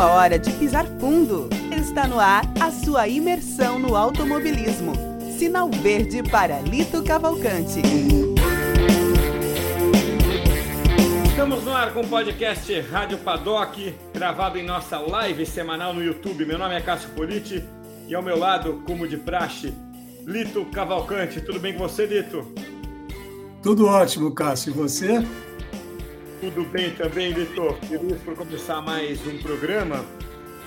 [0.00, 1.48] A hora de pisar fundo.
[1.70, 4.92] Está no ar a sua imersão no automobilismo.
[5.38, 7.82] Sinal verde para Lito Cavalcante.
[11.28, 16.46] Estamos no ar com o podcast Rádio Paddock, gravado em nossa live semanal no YouTube.
[16.46, 17.62] Meu nome é Cássio Politi
[18.08, 19.74] e ao meu lado, como de praxe,
[20.26, 21.42] Lito Cavalcante.
[21.42, 22.46] Tudo bem com você, Lito?
[23.62, 24.70] Tudo ótimo, Cássio.
[24.70, 25.22] E você?
[26.40, 27.74] Tudo bem também, Lito.
[27.86, 29.96] Feliz por começar mais um programa.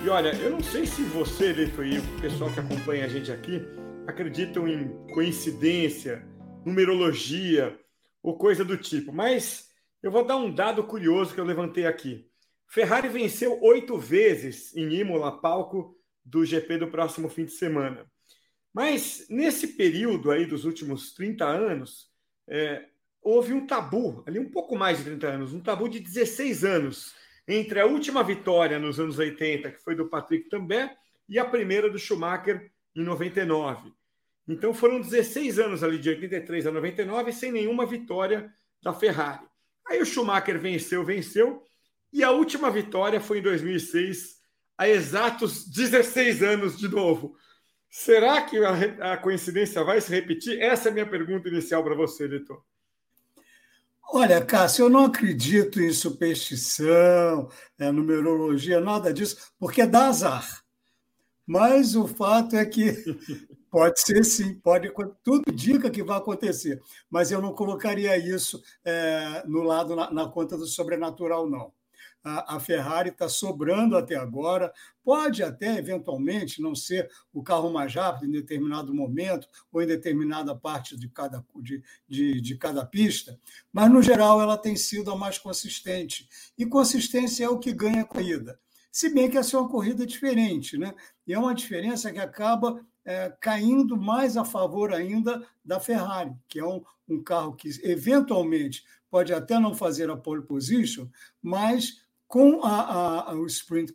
[0.04, 3.32] E olha, eu não sei se você, Lito, e o pessoal que acompanha a gente
[3.32, 3.60] aqui
[4.06, 6.24] acreditam em coincidência,
[6.64, 7.76] numerologia
[8.22, 9.68] ou coisa do tipo, mas
[10.00, 12.30] eu vou dar um dado curioso que eu levantei aqui.
[12.68, 18.06] Ferrari venceu oito vezes em Imola, palco do GP do próximo fim de semana.
[18.72, 22.12] Mas nesse período aí dos últimos 30 anos,
[22.48, 22.93] é,
[23.24, 27.14] houve um tabu, ali um pouco mais de 30 anos, um tabu de 16 anos,
[27.48, 30.90] entre a última vitória nos anos 80, que foi do Patrick També,
[31.26, 33.92] e a primeira do Schumacher em 99.
[34.46, 38.52] Então foram 16 anos ali, de 83 a 99, sem nenhuma vitória
[38.82, 39.46] da Ferrari.
[39.88, 41.62] Aí o Schumacher venceu, venceu,
[42.12, 44.36] e a última vitória foi em 2006,
[44.76, 47.36] há exatos 16 anos de novo.
[47.88, 50.60] Será que a, a coincidência vai se repetir?
[50.60, 52.62] Essa é a minha pergunta inicial para você, Litor.
[54.12, 60.62] Olha, Cássio, eu não acredito em superstição, é, numerologia, nada disso, porque dá azar.
[61.46, 62.92] Mas o fato é que
[63.70, 64.92] pode ser sim, pode,
[65.22, 66.80] tudo indica que vai acontecer,
[67.10, 71.72] mas eu não colocaria isso é, no lado na, na conta do sobrenatural, não
[72.24, 74.72] a, Ferrari está sobrando até agora.
[75.04, 80.56] Pode até, eventualmente, não ser o carro mais rápido em determinado momento ou em determinada
[80.56, 83.38] parte de cada, de, de, de cada pista,
[83.70, 86.26] mas, no geral, ela tem sido a mais consistente.
[86.56, 88.58] E consistência é o que ganha a corrida.
[88.90, 90.94] Se bem que essa é uma corrida diferente, né?
[91.26, 96.58] E é uma diferença que acaba é, caindo mais a favor ainda da Ferrari, que
[96.58, 101.06] é um, um carro que, eventualmente, pode até não fazer a pole position,
[101.42, 102.03] mas
[102.34, 103.94] com a, a, o sprint,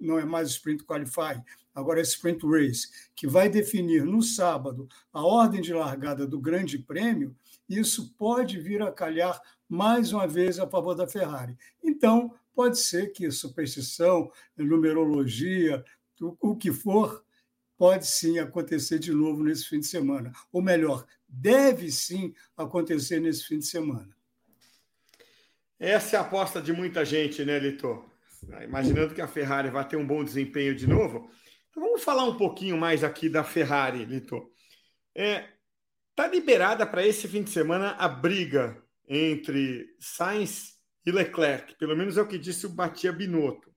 [0.00, 1.42] não é mais sprint qualify,
[1.74, 6.78] agora é sprint race, que vai definir no sábado a ordem de largada do Grande
[6.78, 7.34] Prêmio,
[7.68, 11.58] isso pode vir a calhar mais uma vez a favor da Ferrari.
[11.82, 15.84] Então, pode ser que superstição, numerologia,
[16.20, 17.24] o que for,
[17.76, 20.30] pode sim acontecer de novo nesse fim de semana.
[20.52, 24.14] Ou melhor, deve sim acontecer nesse fim de semana.
[25.84, 28.02] Essa é a aposta de muita gente, né, Lito?
[28.62, 31.30] Imaginando que a Ferrari vai ter um bom desempenho de novo.
[31.68, 34.50] Então vamos falar um pouquinho mais aqui da Ferrari, Lito.
[35.14, 35.46] É,
[36.16, 41.76] tá liberada para esse fim de semana a briga entre Sainz e Leclerc.
[41.76, 43.70] Pelo menos é o que disse o Batia Binotto.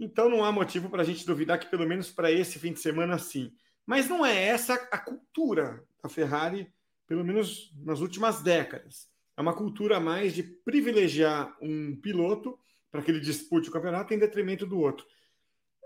[0.00, 2.80] Então não há motivo para a gente duvidar que pelo menos para esse fim de
[2.80, 3.52] semana sim.
[3.86, 6.66] Mas não é essa a cultura da Ferrari,
[7.06, 9.08] pelo menos nas últimas décadas
[9.40, 12.58] é uma cultura mais de privilegiar um piloto
[12.92, 15.06] para que ele dispute o campeonato em detrimento do outro.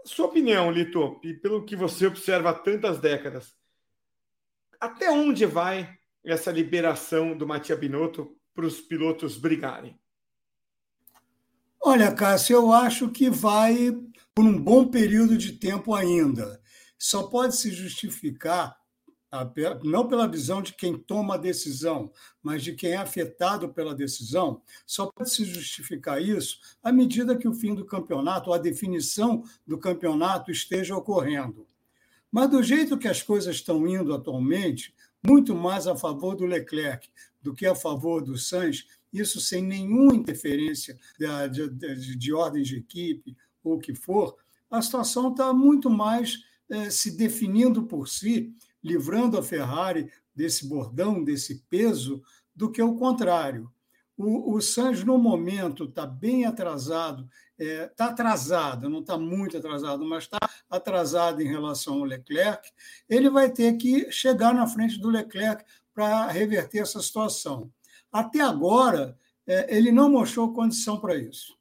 [0.04, 3.54] Sua opinião, Lito, e pelo que você observa há tantas décadas,
[4.80, 9.96] até onde vai essa liberação do Matia Binotto para os pilotos brigarem?
[11.80, 13.92] Olha, Cássio, eu acho que vai
[14.34, 16.60] por um bom período de tempo ainda.
[16.98, 18.76] Só pode se justificar
[19.82, 24.62] não pela visão de quem toma a decisão, mas de quem é afetado pela decisão,
[24.86, 29.78] só pode se justificar isso à medida que o fim do campeonato, a definição do
[29.78, 31.66] campeonato esteja ocorrendo.
[32.30, 34.94] Mas do jeito que as coisas estão indo atualmente,
[35.26, 37.08] muito mais a favor do Leclerc
[37.40, 42.76] do que a favor do Sainz, isso sem nenhuma interferência de, de, de ordem de
[42.76, 44.36] equipe ou o que for,
[44.70, 48.52] a situação está muito mais eh, se definindo por si
[48.84, 52.22] livrando a Ferrari desse bordão, desse peso,
[52.54, 53.72] do que o contrário.
[54.16, 54.58] O, o
[55.04, 57.28] no momento, está bem atrasado,
[57.58, 60.38] está é, tá atrasado, não está muito atrasado, mas está
[60.70, 62.70] atrasado em relação ao Leclerc.
[63.08, 67.70] Ele vai ter que chegar na frente do Leclerc para reverter essa situação.
[68.12, 71.58] Até agora, é, ele não mostrou condição para isso.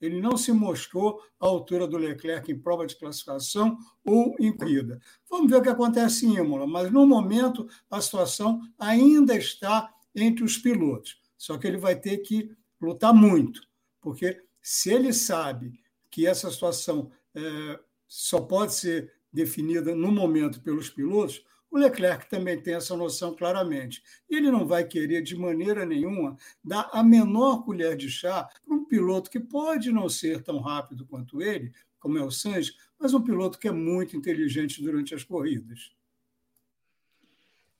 [0.00, 5.00] Ele não se mostrou à altura do Leclerc em prova de classificação ou em corrida.
[5.28, 10.44] Vamos ver o que acontece em Imola, mas no momento a situação ainda está entre
[10.44, 11.20] os pilotos.
[11.36, 12.50] Só que ele vai ter que
[12.80, 13.60] lutar muito,
[14.00, 15.72] porque se ele sabe
[16.10, 22.60] que essa situação é, só pode ser definida no momento pelos pilotos, o Leclerc também
[22.60, 24.02] tem essa noção claramente.
[24.28, 28.84] Ele não vai querer, de maneira nenhuma, dar a menor colher de chá para um
[28.84, 33.22] piloto que pode não ser tão rápido quanto ele, como é o Sainz, mas um
[33.22, 35.92] piloto que é muito inteligente durante as corridas.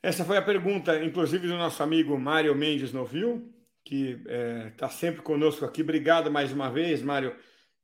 [0.02, 3.52] Essa foi a pergunta, inclusive, do nosso amigo Mário Mendes Novil,
[3.84, 5.82] que está é, tá sempre conosco aqui.
[5.82, 7.34] Obrigado mais uma vez, Mário.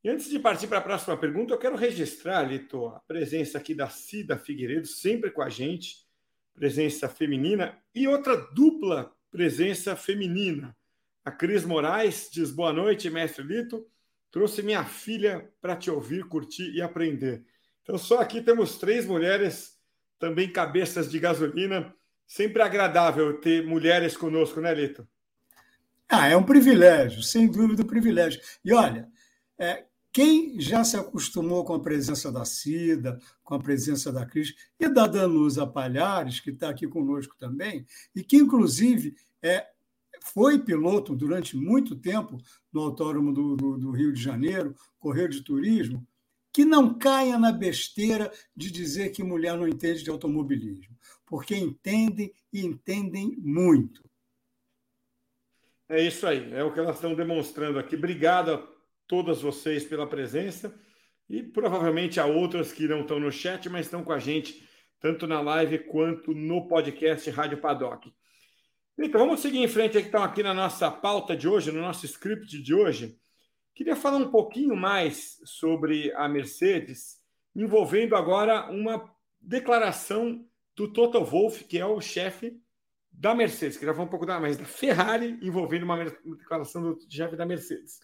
[0.04, 3.74] E antes de partir para a próxima pergunta, eu quero registrar, Lito, a presença aqui
[3.74, 6.04] da Cida Figueiredo, sempre com a gente,
[6.52, 10.76] presença feminina, e outra dupla presença feminina.
[11.24, 13.88] A Cris Moraes diz: Boa noite, mestre Lito.
[14.30, 17.42] Trouxe minha filha para te ouvir, curtir e aprender.
[17.82, 19.78] Então, só aqui temos três mulheres,
[20.18, 21.94] também cabeças de gasolina.
[22.26, 25.08] Sempre agradável ter mulheres conosco, né, Lito?
[26.06, 28.40] Ah, é um privilégio, sem dúvida um privilégio.
[28.62, 29.08] E olha,
[29.58, 29.84] é,
[30.14, 34.88] quem já se acostumou com a presença da Cida, com a presença da Cris e
[34.88, 37.84] da Danusa Palhares, que está aqui conosco também,
[38.14, 39.66] e que, inclusive, é,
[40.22, 42.38] foi piloto durante muito tempo
[42.72, 46.06] no Autódromo do, do, do Rio de Janeiro, Correio de Turismo,
[46.52, 50.96] que não caia na besteira de dizer que mulher não entende de automobilismo,
[51.26, 54.00] porque entendem e entendem muito.
[55.88, 57.96] É isso aí, é o que elas estão demonstrando aqui.
[57.96, 58.73] Obrigado
[59.06, 60.74] todas vocês pela presença
[61.28, 64.66] e provavelmente há outras que não estão no chat, mas estão com a gente
[65.00, 68.12] tanto na live quanto no podcast Rádio Paddock.
[68.98, 72.06] Então vamos seguir em frente aqui, estão aqui na nossa pauta de hoje, no nosso
[72.06, 73.18] script de hoje.
[73.74, 77.16] Queria falar um pouquinndo mais sobre a Mercedes,
[77.54, 80.46] envolvendo agora uma declaração
[80.76, 82.56] do Toto Wolff, que é o chefe
[83.12, 83.76] da Mercedes.
[83.76, 88.00] Queria falar um pouco da, mas da Ferrari, envolvendo uma declaração do chefe da Mercedes.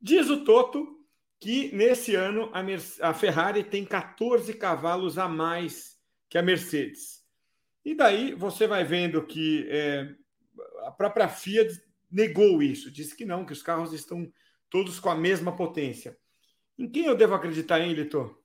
[0.00, 0.98] Diz o Toto
[1.38, 2.60] que nesse ano a,
[3.08, 5.98] a Ferrari tem 14 cavalos a mais
[6.28, 7.24] que a Mercedes.
[7.84, 10.14] E daí você vai vendo que é,
[10.84, 14.30] a própria Fiat negou isso, disse que não, que os carros estão
[14.68, 16.16] todos com a mesma potência.
[16.78, 18.38] Em quem eu devo acreditar, hein, Litor?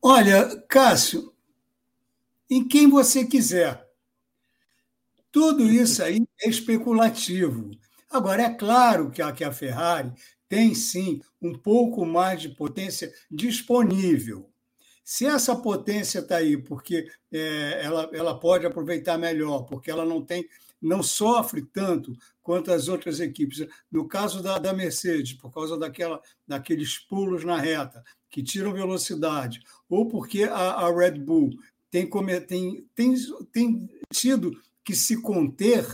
[0.00, 1.34] Olha, Cássio,
[2.48, 3.86] em quem você quiser.
[5.30, 7.70] Tudo isso aí é especulativo.
[8.10, 10.12] Agora, é claro que a, que a Ferrari
[10.48, 14.50] tem sim um pouco mais de potência disponível.
[15.04, 20.22] Se essa potência está aí porque é, ela, ela pode aproveitar melhor, porque ela não
[20.22, 20.48] tem,
[20.80, 22.12] não sofre tanto
[22.42, 23.66] quanto as outras equipes.
[23.90, 29.62] No caso da, da Mercedes, por causa daquela, daqueles pulos na reta que tiram velocidade,
[29.88, 31.50] ou porque a, a Red Bull
[31.90, 32.08] tem,
[32.46, 33.14] tem, tem,
[33.52, 34.52] tem tido
[34.84, 35.86] que se conter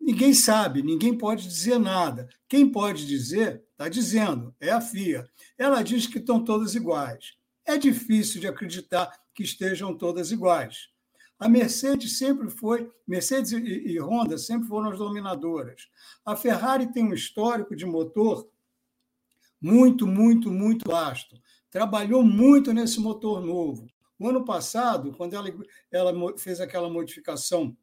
[0.00, 2.28] Ninguém sabe, ninguém pode dizer nada.
[2.48, 5.28] Quem pode dizer, está dizendo, é a FIA.
[5.58, 7.34] Ela diz que estão todas iguais.
[7.66, 10.88] É difícil de acreditar que estejam todas iguais.
[11.38, 15.88] A Mercedes sempre foi, Mercedes e, Honda sempre foram as dominadoras.
[16.24, 18.48] A Ferrari tem um histórico de motor
[19.60, 21.40] muito, muito, muito vasto.
[21.70, 23.86] Trabalhou muito nesse motor novo.
[24.18, 25.48] O ano passado, quando ela,
[25.90, 27.74] ela fez aquela modificação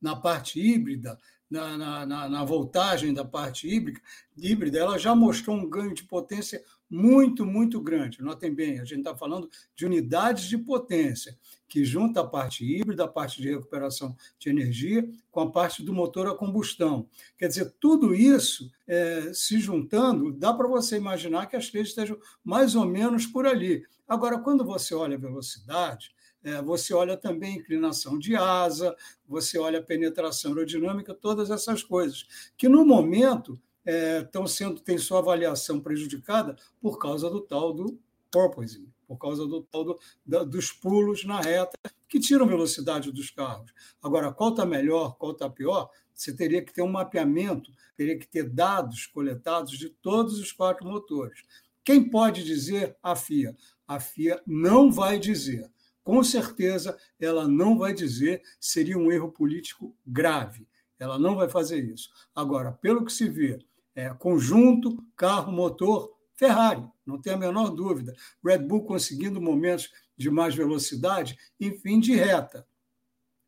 [0.00, 1.18] na parte híbrida,
[1.50, 4.00] na, na, na, voltagem da parte híbrida,
[4.36, 8.22] híbrida, ela já mostrou um ganho de potência muito, muito grande.
[8.22, 13.04] Notem bem, a gente está falando de unidades de potência, que junta a parte híbrida,
[13.04, 17.08] a parte de recuperação de energia, com a parte do motor a combustão.
[17.36, 22.18] Quer dizer, tudo isso é, se juntando, dá para você imaginar que as três estejam
[22.42, 23.84] mais ou menos por ali.
[24.06, 26.10] Agora, quando você olha a velocidade,
[26.64, 32.26] você olha também inclinação de asa, você olha penetração aerodinâmica, todas essas coisas,
[32.56, 37.98] que no momento é, estão sendo, tem sua avaliação prejudicada por causa do tal do
[38.30, 41.76] porpoising, por causa do tal do, da, dos pulos na reta,
[42.08, 43.72] que tiram velocidade dos carros.
[44.02, 48.26] Agora, qual está melhor, qual está pior, você teria que ter um mapeamento, teria que
[48.26, 51.42] ter dados coletados de todos os quatro motores.
[51.84, 52.96] Quem pode dizer?
[53.02, 53.56] A FIA.
[53.86, 55.70] A FIA não vai dizer.
[56.08, 60.66] Com certeza ela não vai dizer seria um erro político grave.
[60.98, 62.08] Ela não vai fazer isso.
[62.34, 63.58] Agora, pelo que se vê,
[63.94, 68.14] é, conjunto, carro, motor, Ferrari, não tem a menor dúvida.
[68.42, 72.66] Red Bull conseguindo momentos de mais velocidade em fim de reta.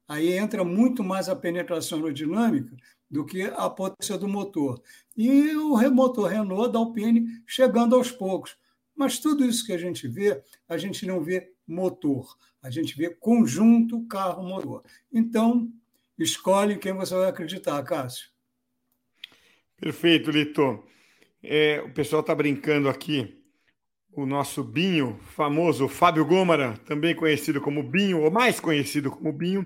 [0.07, 2.76] Aí entra muito mais a penetração aerodinâmica
[3.11, 4.83] do que a potência do motor.
[5.17, 8.55] E o motor Renault da Alpine chegando aos poucos.
[8.95, 13.11] Mas tudo isso que a gente vê, a gente não vê motor, a gente vê
[13.11, 14.83] conjunto carro-motor.
[15.12, 15.71] Então,
[16.19, 18.29] escolhe quem você vai acreditar, Cássio.
[19.77, 20.85] Perfeito, Lito.
[21.43, 23.39] É, o pessoal está brincando aqui.
[24.12, 29.65] O nosso Binho, famoso Fábio Gômara, também conhecido como Binho, ou mais conhecido como Binho,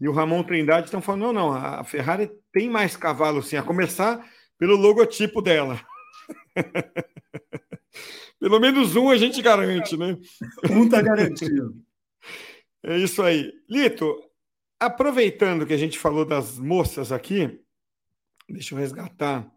[0.00, 3.62] e o Ramon Trindade estão falando: não, não, a Ferrari tem mais cavalo sim, a
[3.62, 4.24] começar
[4.58, 5.80] pelo logotipo dela.
[8.40, 10.16] Pelo menos um a gente garante, né?
[10.70, 11.74] Um está garantido.
[12.82, 13.52] É isso aí.
[13.68, 14.16] Lito,
[14.78, 17.60] aproveitando que a gente falou das moças aqui,
[18.48, 19.50] deixa eu resgatar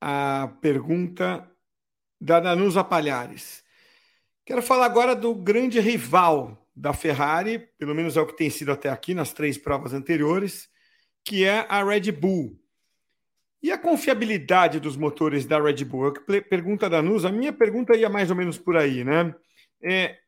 [0.00, 1.48] a pergunta
[2.20, 3.62] da Danusa Palhares.
[4.44, 8.72] Quero falar agora do grande rival da Ferrari, pelo menos é o que tem sido
[8.72, 10.68] até aqui nas três provas anteriores,
[11.24, 12.59] que é a Red Bull.
[13.62, 16.12] E a confiabilidade dos motores da Red Bull?
[16.48, 19.34] Pergunta da NUS, a minha pergunta ia mais ou menos por aí, né?
[19.82, 20.18] É,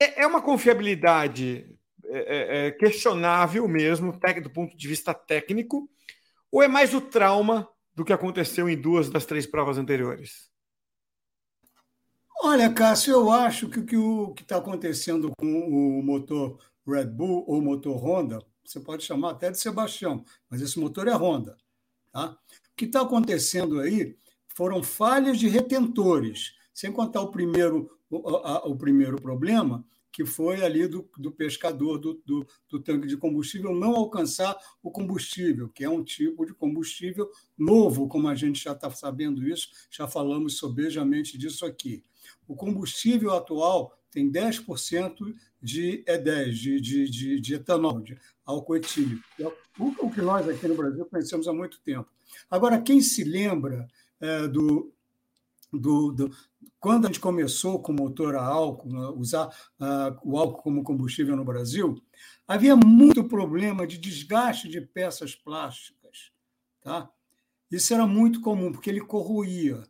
[0.00, 5.88] é, é uma confiabilidade é, é, questionável mesmo, do ponto de vista técnico,
[6.50, 10.48] ou é mais o trauma do que aconteceu em duas das três provas anteriores?
[12.40, 17.60] Olha, Cássio, eu acho que o que está acontecendo com o motor Red Bull ou
[17.60, 21.56] motor Honda, você pode chamar até de Sebastião, mas esse motor é Honda.
[22.12, 22.30] Tá?
[22.30, 24.16] O que está acontecendo aí
[24.48, 30.64] foram falhas de retentores, sem contar o primeiro, o, a, o primeiro problema, que foi
[30.64, 35.84] ali do, do pescador do, do, do, tanque de combustível não alcançar o combustível, que
[35.84, 40.58] é um tipo de combustível novo, como a gente já está sabendo isso, já falamos
[40.58, 42.02] sobejamente disso aqui.
[42.46, 49.22] O combustível atual tem 10% de E10, de, de, de, de etanol, de álcool etílico.
[49.38, 49.46] É
[49.78, 52.08] o que nós aqui no Brasil conhecemos há muito tempo.
[52.50, 53.86] Agora, quem se lembra
[54.20, 54.92] é, do,
[55.72, 56.36] do, do,
[56.80, 59.48] quando a gente começou com motor a álcool, usar
[59.80, 62.00] uh, o álcool como combustível no Brasil,
[62.46, 66.32] havia muito problema de desgaste de peças plásticas.
[66.80, 67.10] Tá?
[67.70, 69.82] Isso era muito comum, porque ele corroía.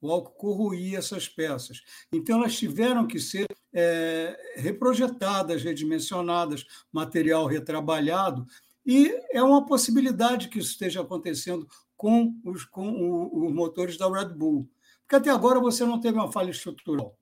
[0.00, 1.82] O álcool corroía essas peças.
[2.12, 8.46] Então, elas tiveram que ser é, reprojetadas, redimensionadas, material retrabalhado,
[8.86, 14.34] e é uma possibilidade que isso esteja acontecendo com os, com os motores da Red
[14.34, 14.68] Bull.
[15.02, 17.18] Porque até agora você não teve uma falha estrutural.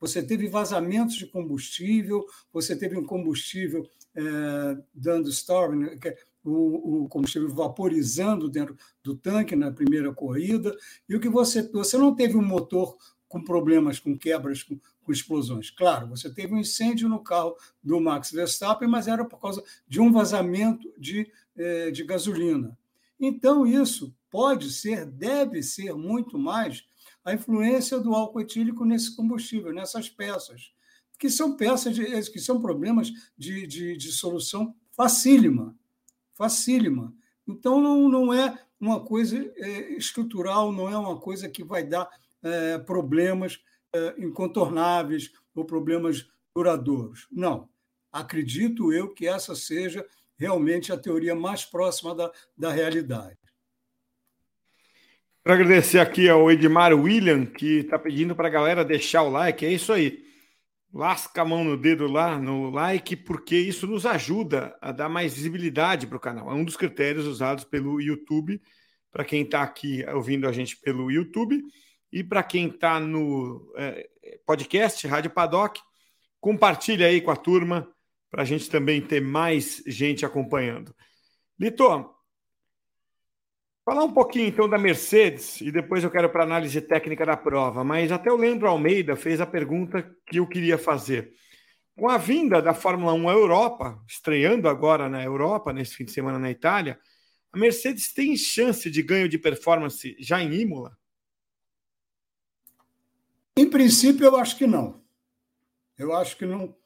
[0.00, 4.22] Você teve vazamentos de combustível, você teve um combustível é,
[4.92, 10.76] dando storm, né, é o, o, combustível vaporizando dentro do tanque na primeira corrida,
[11.08, 12.96] e o que você, você não teve um motor
[13.28, 15.70] com problemas, com quebras, com, com explosões.
[15.70, 20.00] Claro, você teve um incêndio no carro do Max Verstappen, mas era por causa de
[20.00, 22.76] um vazamento de, é, de gasolina.
[23.18, 26.84] Então, isso pode ser, deve ser muito mais
[27.24, 30.72] a influência do álcool etílico nesse combustível, nessas peças,
[31.18, 35.76] que são peças de, que são problemas de, de, de solução facílima,
[36.40, 37.12] facílima.
[37.46, 42.08] Então não, não é uma coisa é, estrutural, não é uma coisa que vai dar
[42.42, 43.60] é, problemas
[43.94, 47.28] é, incontornáveis ou problemas duradouros.
[47.30, 47.68] Não.
[48.10, 50.06] Acredito eu que essa seja
[50.38, 53.36] realmente a teoria mais próxima da, da realidade.
[55.44, 59.66] Para agradecer aqui ao Edmar William, que está pedindo para a galera deixar o like.
[59.66, 60.24] É isso aí.
[60.92, 65.34] Lasca a mão no dedo lá no like, porque isso nos ajuda a dar mais
[65.34, 66.50] visibilidade para o canal.
[66.50, 68.60] É um dos critérios usados pelo YouTube,
[69.12, 71.62] para quem está aqui ouvindo a gente pelo YouTube,
[72.12, 74.08] e para quem está no é,
[74.44, 75.80] podcast, Rádio Paddock,
[76.40, 77.88] compartilha aí com a turma,
[78.28, 80.94] para a gente também ter mais gente acompanhando.
[81.58, 81.84] Lito,
[83.90, 87.82] Falar um pouquinho então da Mercedes e depois eu quero para análise técnica da prova,
[87.82, 91.32] mas até o Leandro Almeida fez a pergunta que eu queria fazer.
[91.96, 96.12] Com a vinda da Fórmula 1 à Europa, estreando agora na Europa, nesse fim de
[96.12, 97.00] semana na Itália,
[97.52, 100.96] a Mercedes tem chance de ganho de performance já em Imola?
[103.56, 105.02] Em princípio, eu acho que não.
[105.98, 106.76] Eu acho que não,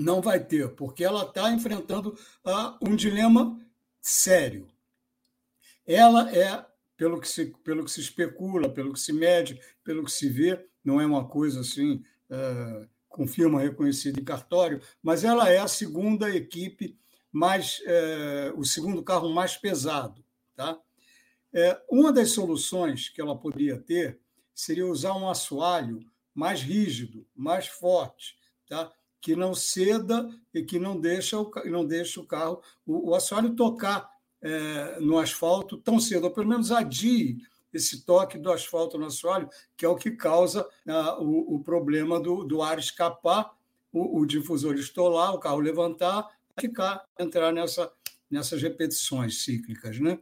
[0.00, 3.56] não vai ter, porque ela está enfrentando uh, um dilema
[4.00, 4.66] sério.
[5.86, 6.64] Ela é,
[6.96, 10.66] pelo que, se, pelo que se especula, pelo que se mede, pelo que se vê,
[10.84, 15.68] não é uma coisa assim uh, com firma reconhecida em cartório, mas ela é a
[15.68, 16.98] segunda equipe
[17.32, 20.24] mais, é, o segundo carro mais pesado.
[20.54, 20.78] Tá?
[21.52, 24.18] É, uma das soluções que ela poderia ter
[24.54, 26.00] seria usar um assoalho
[26.34, 28.38] mais rígido, mais forte,
[28.68, 28.90] tá?
[29.20, 33.54] que não ceda e que não deixa o, não deixa o carro, o, o assoalho
[33.54, 34.10] tocar
[34.46, 37.38] é, no asfalto tão cedo, ou pelo menos adie
[37.72, 42.20] esse toque do asfalto no assoalho, que é o que causa ah, o, o, problema
[42.20, 43.50] do, do ar escapar,
[43.92, 47.92] o, o, difusor estolar, o carro levantar, ficar, entrar nessa,
[48.30, 49.98] nessas repetições cíclicas.
[49.98, 50.16] Né?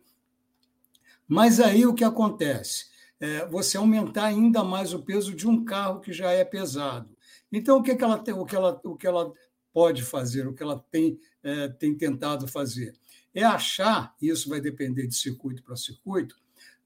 [1.29, 2.87] Mas aí o que acontece?
[3.21, 7.15] É você aumentar ainda mais o peso de um carro que já é pesado.
[7.53, 9.33] Então, o que, é que, ela, tem, o que, ela, o que ela
[9.73, 12.95] pode fazer, o que ela tem, é, tem tentado fazer?
[13.35, 16.37] É achar, isso vai depender de circuito para circuito,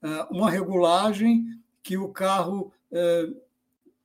[0.01, 1.45] é, uma regulagem
[1.83, 3.29] que o carro é,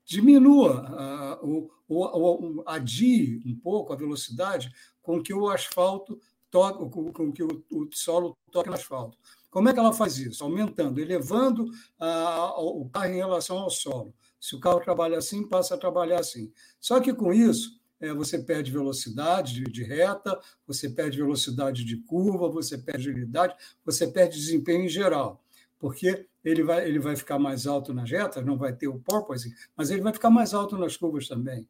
[0.04, 4.72] diminua, ou, ou, adie um pouco a velocidade
[5.02, 6.20] com que o asfalto
[6.50, 9.18] toque, com que o, solo toque no asfalto.
[9.50, 10.42] Como é que ela faz isso?
[10.44, 14.14] Aumentando, elevando a, o carro em relação ao solo.
[14.40, 16.52] Se o carro trabalha assim, passa a trabalhar assim.
[16.80, 17.80] Só que com isso,
[18.16, 24.36] você perde velocidade de, reta, você perde velocidade de curva, você perde agilidade, você perde
[24.36, 25.42] desempenho em geral,
[25.78, 29.54] porque ele vai, ele vai ficar mais alto nas retas, não vai ter o porpoise,
[29.76, 31.66] mas ele vai ficar mais alto nas curvas também.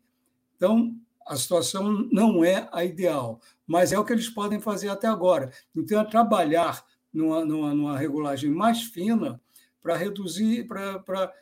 [0.57, 5.07] Então, a situação não é a ideal, mas é o que eles podem fazer até
[5.07, 5.52] agora.
[5.75, 9.40] Então, é trabalhar numa, numa, numa regulagem mais fina
[9.81, 11.33] para reduzir, para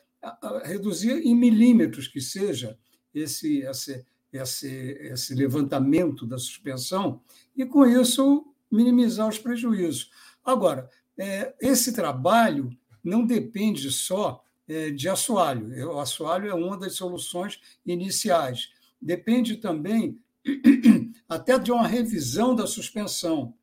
[0.63, 2.77] reduzir em milímetros que seja
[3.13, 7.21] esse, esse, esse, esse levantamento da suspensão
[7.55, 10.11] e, com isso, minimizar os prejuízos.
[10.43, 15.91] Agora, é, esse trabalho não depende só é, de assoalho.
[15.91, 18.71] O assoalho é uma das soluções iniciais.
[18.99, 20.19] Depende também
[21.29, 23.53] até de uma revisão da suspensão.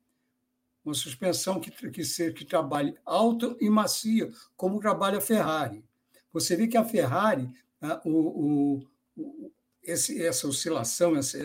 [0.85, 5.85] Uma suspensão que, que, que trabalhe alta e macia, como trabalha a Ferrari.
[6.33, 7.49] Você vê que a Ferrari,
[7.83, 8.81] ah, o,
[9.17, 9.51] o,
[9.83, 11.39] esse, essa oscilação, essa,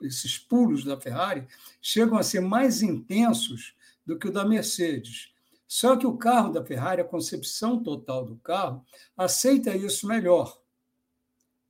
[0.00, 1.46] esses pulos da Ferrari,
[1.80, 3.74] chegam a ser mais intensos
[4.04, 5.32] do que o da Mercedes.
[5.66, 8.84] Só que o carro da Ferrari, a concepção total do carro,
[9.16, 10.60] aceita isso melhor.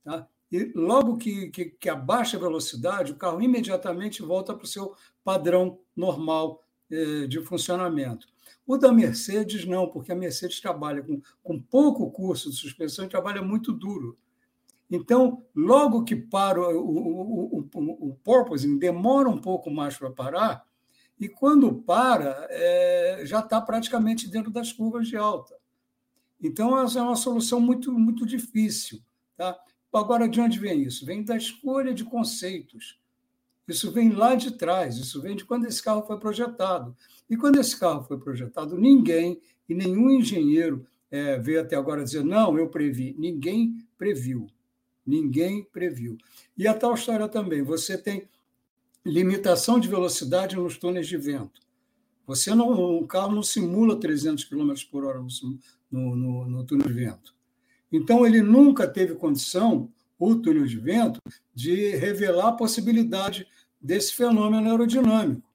[0.03, 0.27] Tá?
[0.51, 4.95] E logo que, que, que abaixa a velocidade, o carro imediatamente volta para o seu
[5.23, 8.27] padrão normal eh, de funcionamento.
[8.67, 13.09] O da Mercedes, não, porque a Mercedes trabalha com, com pouco curso de suspensão e
[13.09, 14.17] trabalha muito duro.
[14.89, 20.65] Então, logo que para o, o, o, o demora um pouco mais para parar,
[21.19, 25.55] e quando para, é, já está praticamente dentro das curvas de alta.
[26.41, 28.99] Então, essa é uma solução muito, muito difícil.
[29.37, 29.57] Tá?
[29.93, 31.05] Agora, de onde vem isso?
[31.05, 32.99] Vem da escolha de conceitos.
[33.67, 36.95] Isso vem lá de trás, isso vem de quando esse carro foi projetado.
[37.29, 42.23] E quando esse carro foi projetado, ninguém e nenhum engenheiro é, veio até agora dizer:
[42.23, 43.15] não, eu previ.
[43.17, 44.47] Ninguém previu.
[45.05, 46.17] Ninguém previu.
[46.57, 48.27] E a tal história também: você tem
[49.05, 51.61] limitação de velocidade nos túneis de vento.
[52.25, 55.19] Você não, um carro não simula 300 km por hora
[55.91, 57.35] no, no, no túnel de vento.
[57.91, 61.19] Então, ele nunca teve condição, o túnel de vento,
[61.53, 63.45] de revelar a possibilidade
[63.79, 65.47] desse fenômeno aerodinâmico.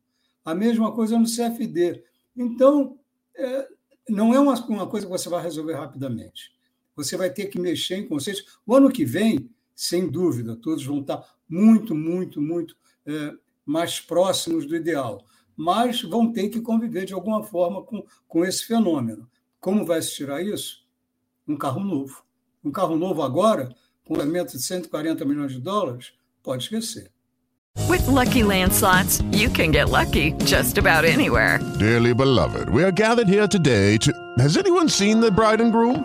[0.45, 2.05] A mesma coisa no CFD.
[2.37, 2.99] Então,
[3.35, 3.69] é,
[4.09, 6.53] não é uma, uma coisa que você vai resolver rapidamente.
[6.99, 8.59] Você vai ter que mexer em conceitos.
[8.67, 13.35] O ano que vem, sem dúvida, todos vão estar muito, muito, muito é,
[13.65, 15.25] mais próximos do ideal,
[15.57, 19.31] mas vão ter que conviver de alguma forma com, com esse fenômeno.
[19.61, 20.85] Como vai se tirar isso?
[21.47, 22.25] Um carro novo.
[22.65, 23.73] Um carro novo agora,
[24.05, 27.13] com um orçamento de 140 milhões de dólares, pode esquecer.
[27.89, 31.61] With lucky landslots, you can get lucky just about anywhere.
[31.79, 34.13] Dearly beloved, we are gathered here today to.
[34.39, 36.05] Has anyone seen the bride and groom?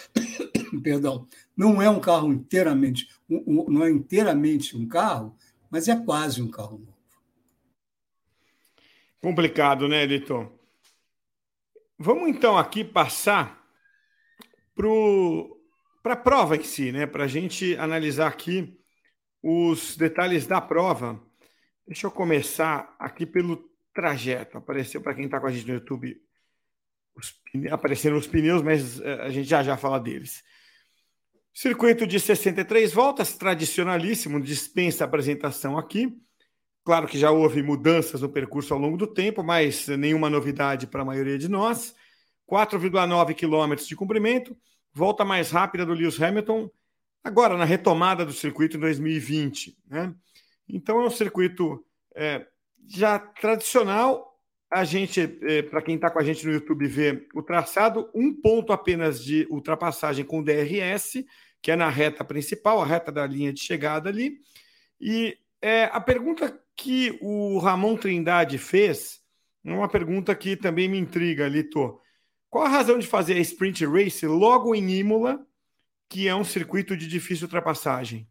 [0.82, 1.26] Perdão.
[1.56, 5.36] Não é um carro inteiramente, um, um, não é inteiramente um carro,
[5.70, 6.92] mas é quase um carro novo.
[9.20, 10.50] Complicado, né, Editor?
[11.98, 13.64] Vamos então aqui passar
[14.74, 17.06] para a prova em si, né?
[17.06, 18.76] Para a gente analisar aqui
[19.42, 21.22] os detalhes da prova.
[21.86, 24.58] Deixa eu começar aqui pelo trajeto.
[24.58, 26.20] Apareceu para quem está com a gente no YouTube,
[27.14, 27.34] os,
[27.70, 30.42] apareceram os pneus, mas eh, a gente já já fala deles.
[31.54, 36.16] Circuito de 63 voltas, tradicionalíssimo, dispensa apresentação aqui.
[36.84, 41.02] Claro que já houve mudanças no percurso ao longo do tempo, mas nenhuma novidade para
[41.02, 41.94] a maioria de nós.
[42.50, 44.56] 4,9 quilômetros de comprimento,
[44.92, 46.70] volta mais rápida do Lewis Hamilton,
[47.22, 49.78] agora na retomada do circuito em 2020.
[49.86, 50.14] Né?
[50.68, 52.46] Então é um circuito é,
[52.88, 54.31] já tradicional.
[54.74, 58.32] A gente, é, para quem está com a gente no YouTube, vê o traçado, um
[58.32, 61.22] ponto apenas de ultrapassagem com DRS,
[61.60, 64.40] que é na reta principal, a reta da linha de chegada ali.
[64.98, 69.20] E é, a pergunta que o Ramon Trindade fez
[69.62, 72.00] é uma pergunta que também me intriga, Lito.
[72.48, 75.46] Qual a razão de fazer a sprint race logo em Imola,
[76.08, 78.26] que é um circuito de difícil ultrapassagem?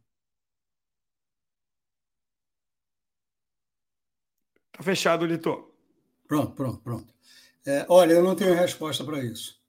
[4.72, 5.71] Tá fechado, Lito.
[6.32, 7.14] Pronto, pronto, pronto.
[7.66, 9.60] É, olha, eu não tenho resposta para isso.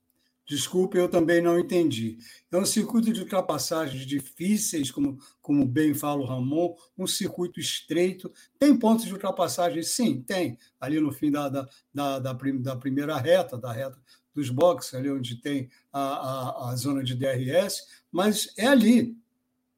[0.46, 2.18] Desculpe, eu também não entendi.
[2.53, 8.33] É um circuito de ultrapassagens difíceis, como, como bem fala o Ramon, um circuito estreito.
[8.61, 9.83] Tem pontos de ultrapassagem?
[9.83, 10.57] Sim, tem.
[10.81, 13.98] Ali no fim da, da, da, da, da primeira reta, da reta
[14.33, 19.16] dos boxes, ali onde tem a, a, a zona de DRS, mas é ali.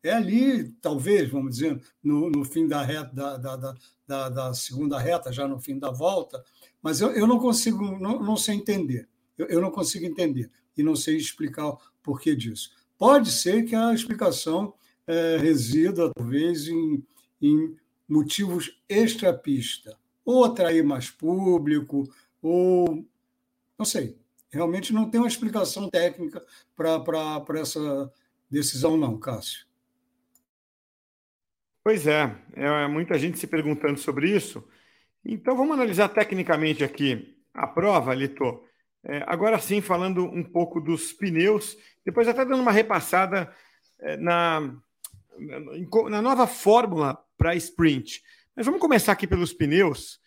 [0.03, 3.75] É ali, talvez, vamos dizer, no, no fim da reta, da, da,
[4.07, 6.45] da, da, segunda reta, já no fim da volta,
[6.85, 9.09] mas eu, eu não consigo, não, não sei entender.
[9.39, 12.73] Eu, eu não consigo entender e não sei explicar o porquê disso.
[12.99, 14.75] Pode ser que a explicação
[15.07, 17.03] é, resida, talvez, em,
[17.41, 17.75] em
[18.07, 22.07] motivos extra-pista, ou atrair mais público,
[22.43, 23.03] ou
[23.79, 24.19] não sei.
[24.51, 26.45] Realmente não tem uma explicação técnica
[26.77, 28.13] para essa
[28.51, 29.67] decisão, não, Cássio.
[31.83, 34.63] Pois é, é muita gente se perguntando sobre isso.
[35.25, 38.63] Então vamos analisar tecnicamente aqui a prova, Lito.
[39.05, 43.53] É, agora sim, falando um pouco dos pneus, depois até dando uma repassada
[44.01, 44.75] é, na,
[46.11, 48.23] na nova fórmula para sprint.
[48.57, 50.21] Mas vamos começar aqui pelos pneus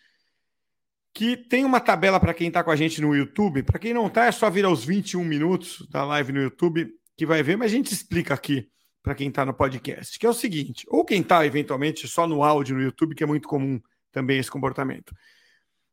[1.14, 3.62] que tem uma tabela para quem está com a gente no YouTube.
[3.62, 7.26] Para quem não está, é só vir aos 21 minutos da live no YouTube que
[7.26, 8.68] vai ver, mas a gente explica aqui
[9.02, 12.44] para quem está no podcast, que é o seguinte, ou quem está eventualmente só no
[12.44, 13.80] áudio no YouTube, que é muito comum
[14.18, 15.14] também esse comportamento.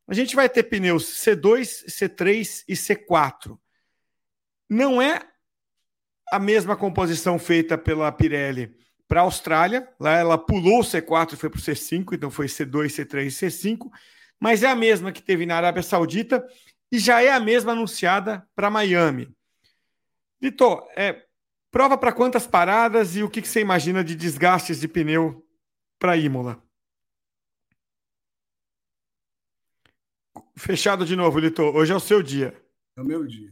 [0.08, 3.58] A gente vai ter pneus C2, C3 e C4.
[4.70, 5.22] Não é
[6.32, 8.76] a mesma composição feita pela Pirelli
[9.08, 9.88] para a Austrália.
[10.00, 13.50] Lá ela pulou o C4 e foi para o C5, então foi C2, C3 e
[13.50, 13.92] C5
[14.40, 16.46] mas é a mesma que teve na Arábia Saudita
[16.92, 19.34] e já é a mesma anunciada para Miami.
[20.40, 21.24] Vitor, é,
[21.72, 25.44] prova para quantas paradas e o que, que você imagina de desgastes de pneu
[25.98, 26.62] para Imola?
[30.58, 31.76] Fechado de novo, Litor.
[31.76, 32.56] Hoje é o seu dia.
[32.96, 33.52] É o meu dia.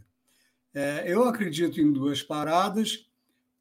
[0.74, 3.06] É, eu acredito em duas paradas,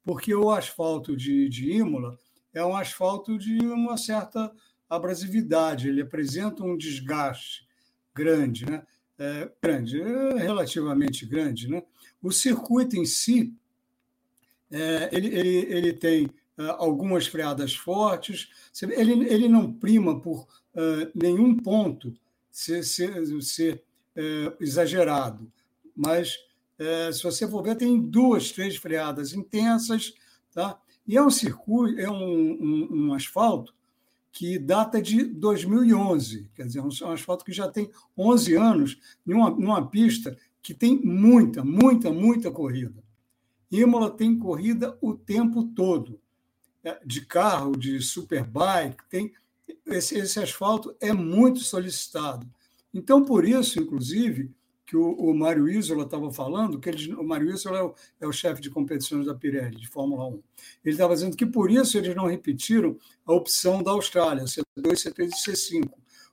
[0.03, 2.17] porque o asfalto de, de Imola
[2.53, 4.49] é um asfalto de uma certa
[4.89, 7.67] abrasividade, ele apresenta um desgaste
[8.15, 8.85] grande, né?
[9.19, 11.67] É, grande, é relativamente grande.
[11.67, 11.83] Né?
[12.21, 13.53] O circuito em si,
[14.71, 18.49] é, ele, ele, ele tem é, algumas freadas fortes,
[18.81, 22.15] ele, ele não prima por é, nenhum ponto
[22.53, 23.83] ser, ser, ser
[24.15, 25.51] é, exagerado,
[25.95, 26.37] mas
[27.13, 30.13] se você for ver, tem duas, três freadas intensas,
[30.51, 30.77] tá?
[31.07, 33.73] e é um circuito, é um, um, um asfalto
[34.33, 39.51] que data de 2011, quer dizer, é um asfalto que já tem 11 anos, numa,
[39.51, 43.03] numa pista que tem muita, muita, muita corrida.
[43.69, 46.19] Imola tem corrida o tempo todo,
[46.83, 49.31] é, de carro, de superbike, tem
[49.85, 52.47] esse, esse asfalto é muito solicitado.
[52.93, 54.51] Então, por isso, inclusive,
[54.85, 58.27] que o, o Mário Isola estava falando, que eles, o Mário Isola é o, é
[58.27, 60.31] o chefe de competições da Pirelli, de Fórmula 1.
[60.33, 60.43] Ele
[60.85, 65.51] estava dizendo que por isso eles não repetiram a opção da Austrália, C2, C3 e
[65.51, 65.89] C5,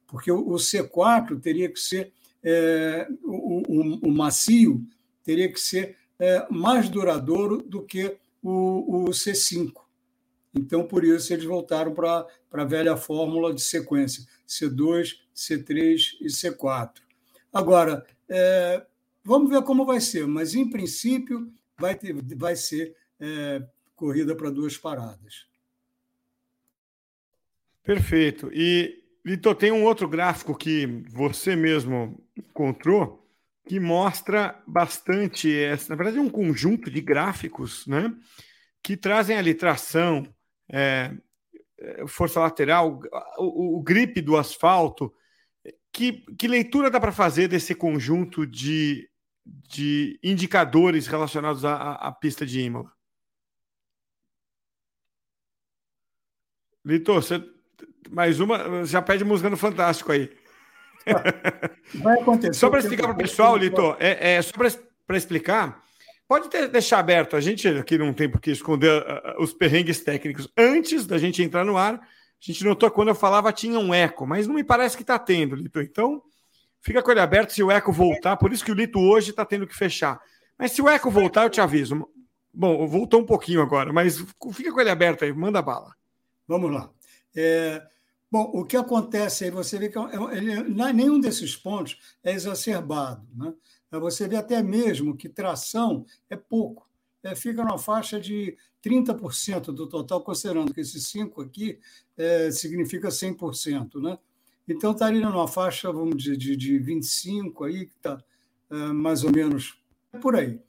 [0.07, 2.13] porque o, o C4 teria que ser,
[2.43, 4.85] é, o, o, o, macio
[5.25, 9.73] teria que ser é, mais duradouro do que o, o C5.
[10.55, 16.99] Então, por isso, eles voltaram para a velha fórmula de sequência: C2, C3 e C4.
[17.53, 18.85] Agora, é,
[19.25, 23.63] vamos ver como vai ser, mas, em princípio, vai, ter, vai ser é,
[23.95, 25.47] corrida para duas paradas.
[27.83, 28.51] Perfeito.
[28.53, 33.21] E, Vitor, tem um outro gráfico que você mesmo encontrou
[33.67, 35.49] que mostra bastante,
[35.89, 38.13] na verdade, é um conjunto de gráficos né,
[38.83, 40.27] que trazem ali tração,
[40.73, 41.13] é,
[41.79, 43.01] é, força lateral,
[43.39, 45.13] o, o, grip do asfalto.
[45.93, 49.11] Que, que leitura dá para fazer desse conjunto de,
[49.45, 52.93] de indicadores relacionados à, à pista de Imola?
[56.85, 57.45] Litor, você
[58.11, 60.31] mais uma, já pede música no Fantástico aí.
[61.95, 62.55] Vai acontecer.
[62.55, 64.53] Só para explicar para o pessoal, Litor, é, é só
[65.07, 65.83] para explicar,
[66.31, 69.99] Pode ter, deixar aberto, a gente aqui não tem por que esconder uh, os perrengues
[69.99, 70.49] técnicos.
[70.57, 72.01] Antes da gente entrar no ar, a
[72.39, 75.57] gente notou quando eu falava tinha um eco, mas não me parece que está tendo,
[75.57, 75.81] Lito.
[75.81, 76.23] Então,
[76.81, 78.37] fica com ele aberto se o eco voltar.
[78.37, 80.21] Por isso que o Lito hoje está tendo que fechar.
[80.57, 82.09] Mas se o eco voltar, eu te aviso.
[82.55, 85.97] Bom, voltou um pouquinho agora, mas fica com ele aberto aí, manda bala.
[86.47, 86.89] Vamos lá.
[87.35, 87.83] É,
[88.31, 90.63] bom, o que acontece aí, você vê que é ele,
[90.93, 93.27] nenhum desses pontos é exacerbado.
[93.35, 93.53] Né?
[93.91, 96.89] É, você vê até mesmo que tração é pouco,
[97.23, 101.79] é, fica na faixa de 30% do total, considerando que esses cinco aqui
[102.17, 104.01] é, significa 100%.
[104.01, 104.19] Né?
[104.67, 108.23] Então, estaria numa faixa, vamos dizer, de, de 25 aí, que está
[108.71, 109.79] é, mais ou menos
[110.21, 110.61] por aí.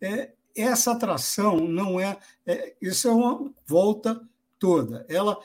[0.00, 4.20] É, essa tração não é, é, Isso é uma volta
[4.58, 5.06] toda.
[5.08, 5.38] Ela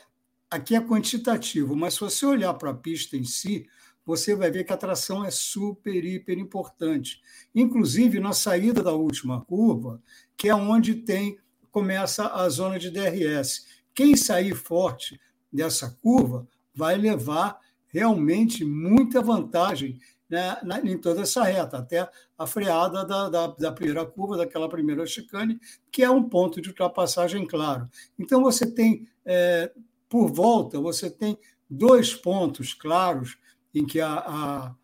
[0.49, 3.67] aqui é quantitativo, mas se você olhar para a pista em si,
[4.05, 7.21] você vai ver que a tração é super, hiper importante.
[7.53, 10.01] Inclusive na saída da última curva,
[10.37, 11.37] que é onde tem
[11.71, 13.65] começa a zona de DRS.
[13.93, 15.19] Quem sair forte
[15.51, 23.05] dessa curva vai levar realmente muita vantagem né, em toda essa reta, até a freada
[23.05, 25.59] da, da, da, primeira curva, daquela primeira chicane,
[25.91, 27.89] que é um ponto de ultrapassagem claro.
[28.17, 29.71] Então, você tem, é,
[30.09, 31.37] por volta, você tem
[31.69, 33.37] dois pontos claros
[33.75, 34.75] em que a, a,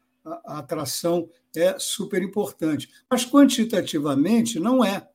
[0.45, 2.89] a atração é super importante.
[3.09, 5.07] Mas quantitativamente não é.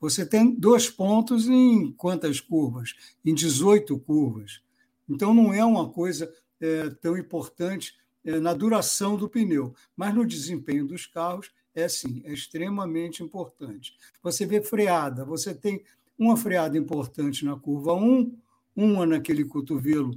[0.00, 2.94] Você tem dois pontos em quantas curvas?
[3.24, 4.60] Em 18 curvas.
[5.08, 10.26] Então não é uma coisa é, tão importante é, na duração do pneu, mas no
[10.26, 13.94] desempenho dos carros é sim, é extremamente importante.
[14.22, 15.82] Você vê freada, você tem
[16.18, 18.36] uma freada importante na curva 1,
[18.76, 20.10] uma naquele cotovelo,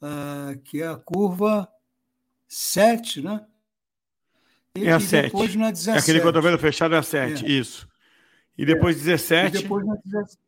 [0.00, 1.68] uh, que é a curva
[2.50, 3.46] 7, né?
[4.76, 5.26] E, é a 7.
[5.26, 5.96] Depois na 17.
[5.96, 7.48] É aquele cotovelo fechado é a 7, é.
[7.48, 7.88] isso.
[8.58, 8.98] E depois é.
[8.98, 9.56] 17.
[9.56, 10.38] E depois na 17.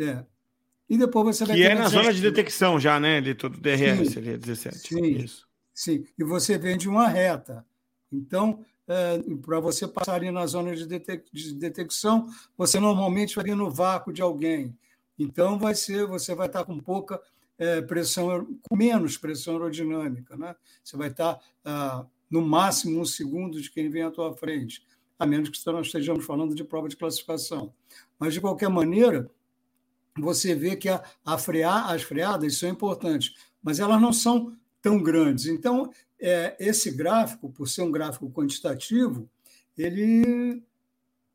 [0.00, 0.24] É.
[0.88, 3.20] E depois você vai Que é na, zona de detecção já, né?
[3.20, 4.78] De todo DRS sim, ali, 17.
[4.78, 5.46] Sim, isso.
[5.74, 6.04] sim.
[6.18, 7.64] E você vende uma reta.
[8.10, 13.44] Então, é, para você passar ali na zona de, detec de detecção, você normalmente vai
[13.54, 14.76] no vácuo de alguém.
[15.18, 17.20] Então, vai ser, você vai estar com pouca
[17.62, 20.36] é, pressão, com menos pressão aerodinâmica.
[20.36, 20.56] Né?
[20.82, 24.84] Você vai estar ah, no máximo um segundo de quem vem à tua frente,
[25.16, 27.72] a menos que nós estejamos falando de prova de classificação.
[28.18, 29.30] Mas, de qualquer maneira,
[30.18, 35.00] você vê que a, a frear, as freadas são importantes, mas elas não são tão
[35.00, 35.46] grandes.
[35.46, 35.88] Então,
[36.20, 39.30] é, esse gráfico, por ser um gráfico quantitativo,
[39.78, 40.60] ele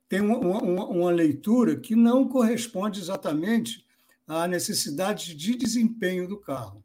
[0.09, 3.86] tem uma, uma, uma leitura que não corresponde exatamente
[4.27, 6.83] a necessidade de desempenho do carro.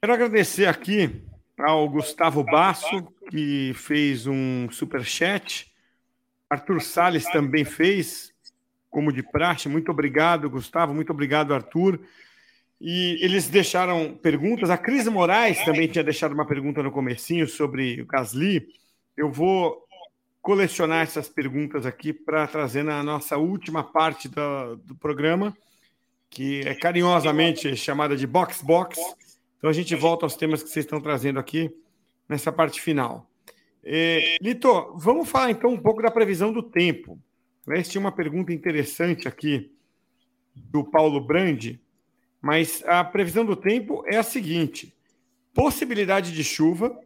[0.00, 1.22] Quero agradecer aqui
[1.58, 5.70] ao Gustavo Basso, que fez um super chat.
[6.48, 8.32] Arthur Sales também fez,
[8.90, 9.68] como de praxe.
[9.68, 10.92] Muito obrigado, Gustavo.
[10.92, 12.00] Muito obrigado, Arthur.
[12.80, 14.70] E eles deixaram perguntas.
[14.70, 18.66] A Cris Moraes também tinha deixado uma pergunta no comecinho sobre o Gasly.
[19.16, 19.86] Eu vou
[20.42, 25.56] colecionar essas perguntas aqui para trazer na nossa última parte do, do programa,
[26.28, 28.98] que é carinhosamente chamada de Box Box.
[29.58, 31.70] Então a gente volta aos temas que vocês estão trazendo aqui
[32.28, 33.28] nessa parte final.
[33.82, 37.18] É, Lito, vamos falar então um pouco da previsão do tempo.
[37.66, 39.70] Aliás, tinha uma pergunta interessante aqui
[40.54, 41.80] do Paulo Brandi,
[42.40, 44.94] mas a previsão do tempo é a seguinte:
[45.54, 46.98] possibilidade de chuva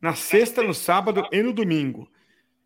[0.00, 2.08] na sexta, no sábado e no domingo.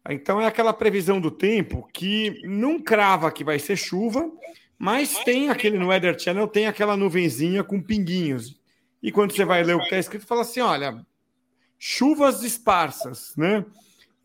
[0.08, 4.30] Então é aquela previsão do tempo que não crava que vai ser chuva,
[4.78, 8.58] mas tem aquele no Weather Channel, tem aquela nuvenzinha com pinguinhos.
[9.02, 11.04] E quando você vai ler o que está escrito, fala assim: olha,
[11.78, 13.64] chuvas esparsas, né?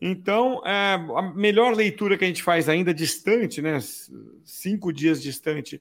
[0.00, 3.78] Então, é, a melhor leitura que a gente faz ainda distante, né?
[4.44, 5.80] Cinco dias distante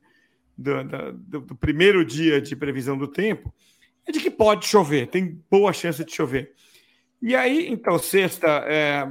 [0.57, 3.53] do, do, do, primeiro dia de previsão do tempo
[4.07, 6.53] é de que pode chover, tem boa chance de chover.
[7.21, 9.09] E aí, então, sexta, é,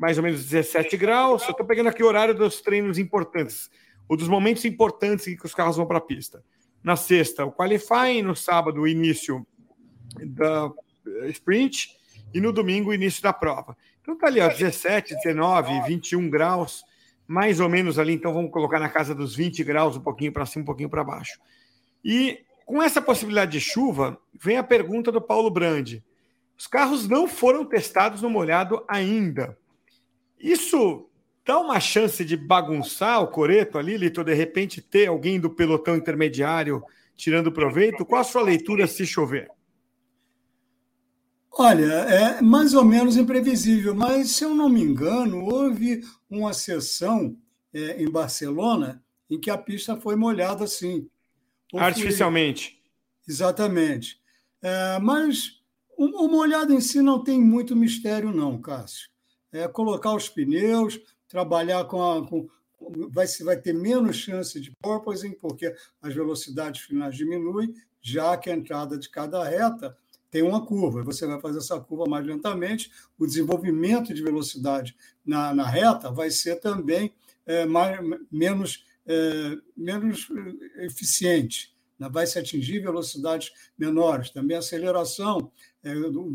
[0.00, 1.42] mais ou menos 17 graus.
[1.42, 3.70] Eu estou pegando aqui o horário dos treinos importantes,
[4.08, 6.42] ou dos momentos importantes em que os carros vão para a pista.
[6.82, 9.46] Na sexta, o qualifying, no sábado, o início
[10.24, 10.72] da
[11.28, 11.90] sprint,
[12.32, 13.76] e no domingo, o início da prova.
[14.00, 16.82] Então tá ali, ó, 17, 19, 21 graus
[17.30, 20.44] mais ou menos ali, então vamos colocar na casa dos 20 graus, um pouquinho para
[20.44, 21.38] cima, um pouquinho para baixo.
[22.04, 26.02] E com essa possibilidade de chuva, vem a pergunta do Paulo Brandi.
[26.58, 29.56] Os carros não foram testados no molhado ainda.
[30.40, 31.08] Isso
[31.44, 35.96] dá uma chance de bagunçar o coreto ali, Lito, de repente ter alguém do pelotão
[35.96, 36.82] intermediário
[37.16, 38.06] tirando proveito?
[38.06, 39.50] Qual a sua leitura se chover?
[41.52, 46.00] Olha, é mais ou menos imprevisível, mas se eu não me engano, houve
[46.30, 47.36] uma sessão
[47.74, 51.06] é, em Barcelona em que a pista foi molhada assim.
[51.74, 52.80] Artificialmente.
[53.28, 54.20] Exatamente.
[54.62, 55.60] É, mas
[55.98, 59.09] o, o, molhado em si não tem muito mistério, não, Cássio.
[59.52, 62.26] É colocar os pneus, trabalhar com a.
[62.26, 62.48] Com,
[63.10, 68.54] vai, vai ter menos chance de porpoising, porque as velocidades finais diminuem, já que a
[68.54, 69.96] entrada de cada reta
[70.30, 75.52] tem uma curva, você vai fazer essa curva mais lentamente, o desenvolvimento de velocidade na,
[75.52, 77.12] na reta vai ser também
[77.44, 77.98] é, mais,
[78.30, 80.28] menos, é, menos
[80.76, 82.08] é, eficiente, né?
[82.08, 85.50] vai se atingir velocidades menores, também a aceleração,
[85.82, 85.92] é,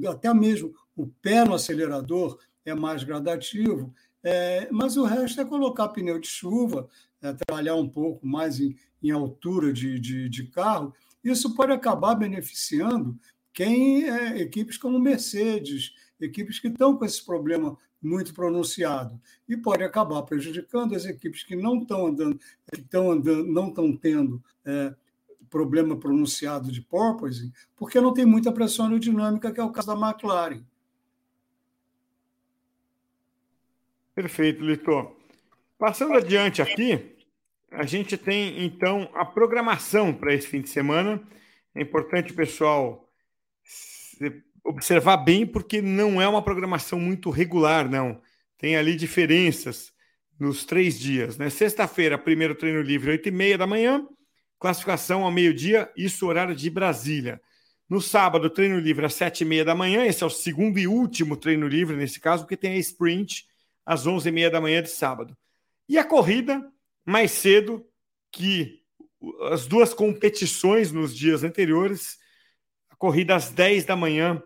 [0.10, 5.90] até mesmo o pé no acelerador é mais gradativo, é, mas o resto é colocar
[5.90, 6.90] pneu de chuva,
[7.22, 12.16] é, trabalhar um pouco mais em, em altura de, de, de carro, isso pode acabar
[12.16, 13.18] beneficiando
[13.54, 19.84] quem é, equipes como Mercedes, equipes que estão com esse problema muito pronunciado e pode
[19.84, 22.40] acabar prejudicando as equipes que não estão andando,
[22.72, 24.94] que estão andando, não estão tendo é,
[25.50, 30.10] problema pronunciado de porpoising, porque não tem muita pressão aerodinâmica, que é o caso da
[30.10, 30.64] McLaren.
[34.16, 35.14] Perfeito, Litor.
[35.78, 37.18] Passando adiante aqui,
[37.70, 41.22] a gente tem então a programação para esse fim de semana.
[41.76, 43.10] É importante pessoal
[44.64, 48.22] observar bem, porque não é uma programação muito regular, não.
[48.58, 49.92] Tem ali diferenças
[50.40, 51.38] nos três dias.
[51.38, 51.50] Né?
[51.50, 54.08] Sexta-feira, primeiro treino livre, 8 e meia da manhã,
[54.58, 57.42] classificação ao meio-dia, isso horário de Brasília.
[57.90, 60.88] No sábado, treino livre às sete e meia da manhã, esse é o segundo e
[60.88, 63.46] último treino livre nesse caso, porque tem a sprint
[63.86, 65.38] às onze e meia da manhã de sábado.
[65.88, 66.68] E a corrida,
[67.06, 67.86] mais cedo
[68.32, 68.82] que
[69.52, 72.18] as duas competições nos dias anteriores,
[72.98, 74.42] corrida às 10 da manhã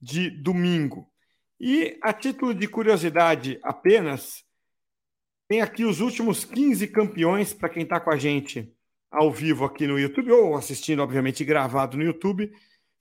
[0.00, 1.10] de domingo.
[1.58, 4.44] E a título de curiosidade apenas,
[5.48, 8.72] tem aqui os últimos 15 campeões para quem está com a gente
[9.10, 12.52] ao vivo aqui no YouTube, ou assistindo, obviamente, gravado no YouTube.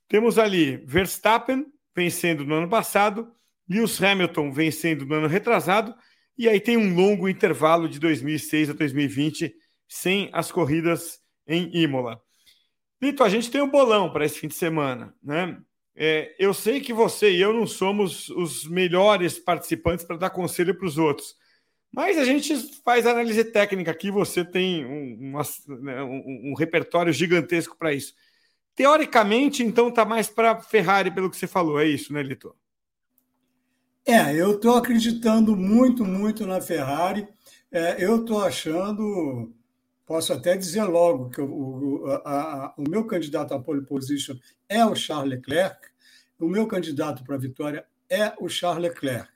[0.08, 3.34] Temos ali Verstappen vencendo no ano passado,
[3.73, 5.93] Lewis Hamilton vencendo no ano retrasado,
[6.38, 9.53] e aí tem um longo intervalo de 2006 a 2020
[9.88, 12.21] sem as corridas em Imola.
[13.01, 15.57] Lito, a gente tem um bolão para esse fim de semana, né?
[15.95, 20.75] É, eu sei que você e eu não somos os melhores participantes para dar conselho
[20.75, 21.36] para os outros,
[21.91, 24.09] mas a gente faz análise técnica aqui.
[24.09, 25.39] Você tem um,
[25.81, 28.13] né, um, um repertório gigantesco para isso.
[28.75, 32.55] Teoricamente, então, está mais para Ferrari, pelo que você falou, é isso, né, Lito?
[34.05, 37.27] É, eu estou acreditando muito, muito na Ferrari.
[37.71, 39.53] É, eu estou achando
[40.05, 44.35] Posso até dizer logo que o, o, a, o meu candidato à pole position
[44.67, 45.87] é o Charles Leclerc,
[46.39, 49.31] o meu candidato para a vitória é o Charles Leclerc.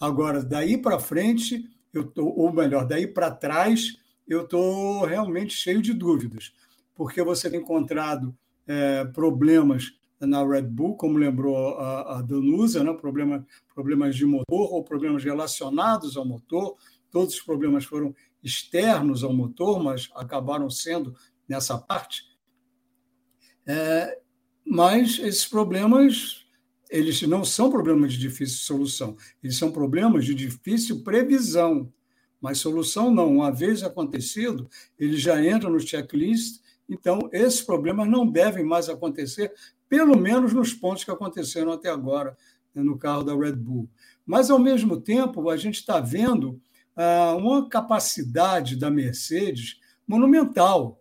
[0.00, 5.82] Agora, daí para frente, eu tô, ou melhor, daí para trás, eu estou realmente cheio
[5.82, 6.52] de dúvidas,
[6.94, 12.92] porque você tem encontrado é, problemas na Red Bull, como lembrou a, a Danusa, né?
[12.92, 16.76] Problema, problemas de motor ou problemas relacionados ao motor.
[17.10, 21.14] Todos os problemas foram externos ao motor, mas acabaram sendo
[21.48, 22.22] nessa parte.
[23.66, 24.20] É,
[24.64, 26.46] mas esses problemas
[26.88, 31.92] eles não são problemas de difícil solução, eles são problemas de difícil previsão.
[32.40, 33.36] Mas solução não.
[33.36, 34.68] Uma vez acontecido,
[34.98, 36.60] ele já entra no checklist.
[36.88, 39.52] Então, esses problemas não devem mais acontecer,
[39.88, 42.36] pelo menos nos pontos que aconteceram até agora
[42.74, 43.88] né, no carro da Red Bull.
[44.24, 46.60] Mas, ao mesmo tempo, a gente está vendo
[46.96, 51.00] ah, uma capacidade da Mercedes monumental.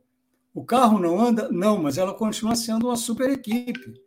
[0.53, 1.49] O carro não anda?
[1.51, 4.05] Não, mas ela continua sendo uma super equipe.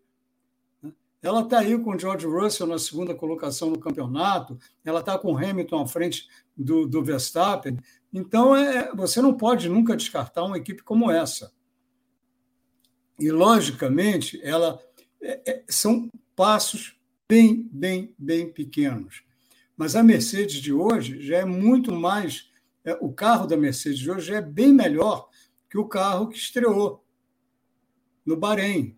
[1.20, 5.32] Ela está aí com o George Russell na segunda colocação no campeonato, ela está com
[5.32, 7.76] o Hamilton à frente do, do Verstappen.
[8.12, 11.52] Então, é, você não pode nunca descartar uma equipe como essa.
[13.18, 14.80] E, logicamente, ela
[15.20, 16.96] é, é, são passos
[17.28, 19.22] bem, bem, bem pequenos.
[19.76, 22.48] Mas a Mercedes de hoje já é muito mais.
[22.84, 25.28] É, o carro da Mercedes de hoje é bem melhor
[25.68, 27.04] que o carro que estreou
[28.24, 28.96] no Bahrein.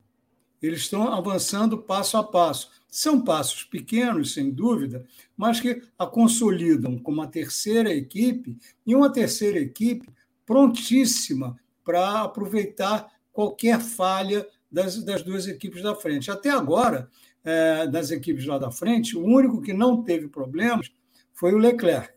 [0.63, 2.71] Eles estão avançando passo a passo.
[2.89, 5.07] São passos pequenos, sem dúvida,
[5.37, 8.57] mas que a consolidam como uma terceira equipe
[8.87, 10.09] e uma terceira equipe
[10.45, 16.31] prontíssima para aproveitar qualquer falha das, das duas equipes da frente.
[16.31, 17.09] Até agora,
[17.45, 20.91] é, das equipes lá da frente, o único que não teve problemas
[21.33, 22.13] foi o Leclerc.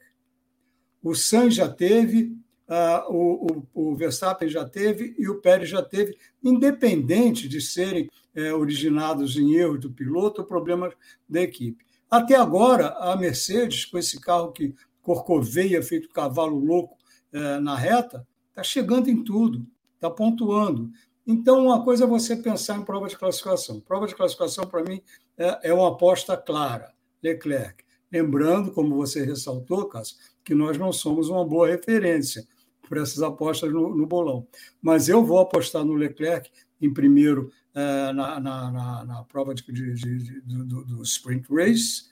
[1.02, 2.36] O Sainz já teve,
[2.68, 8.10] uh, o, o, o, Verstappen já teve e o Pérez já teve, independente de serem
[8.34, 10.94] é, originados em erros do piloto ou problemas
[11.28, 11.86] da equipe.
[12.10, 16.98] Até agora, a Mercedes, com esse carro que corcoveia, feito cavalo louco
[17.32, 19.66] é, na reta, está chegando em tudo,
[20.04, 20.92] está pontuando.
[21.26, 23.80] Então, uma coisa é você pensar em prova de classificação.
[23.80, 25.02] Prova de classificação, para mim,
[25.38, 26.92] é, é uma aposta clara.
[27.24, 27.84] Leclerc.
[28.12, 32.46] Lembrando, como você ressaltou, Cássio, que nós não somos uma boa referência
[32.88, 34.46] para essas apostas no, no bolão.
[34.82, 36.52] Mas eu vou apostar no Leclerc
[36.82, 42.04] em primeiro é, na, na, na, na, prova de, de, de, do, do, Sprint Race,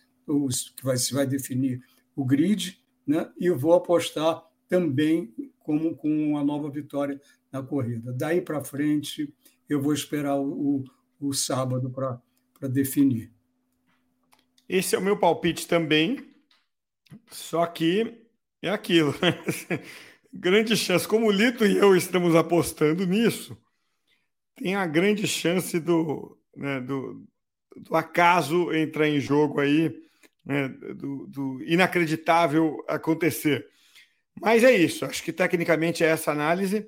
[0.76, 1.82] que vai, se vai definir
[2.16, 3.30] o grid, né?
[3.38, 7.19] e vou apostar também como com a nova vitória
[7.51, 8.13] na corrida.
[8.13, 9.32] Daí para frente,
[9.67, 10.86] eu vou esperar o,
[11.19, 13.30] o, o sábado para definir.
[14.69, 16.26] Esse é o meu palpite também,
[17.30, 18.17] só que
[18.61, 19.13] é aquilo.
[20.34, 23.57] grande chance, como o Lito e eu estamos apostando nisso,
[24.55, 27.28] tem a grande chance do, né, do,
[27.76, 29.93] do, acaso entrar em jogo aí,
[30.45, 33.69] né, do, do inacreditável acontecer.
[34.39, 36.88] Mas é isso, acho que tecnicamente é essa análise.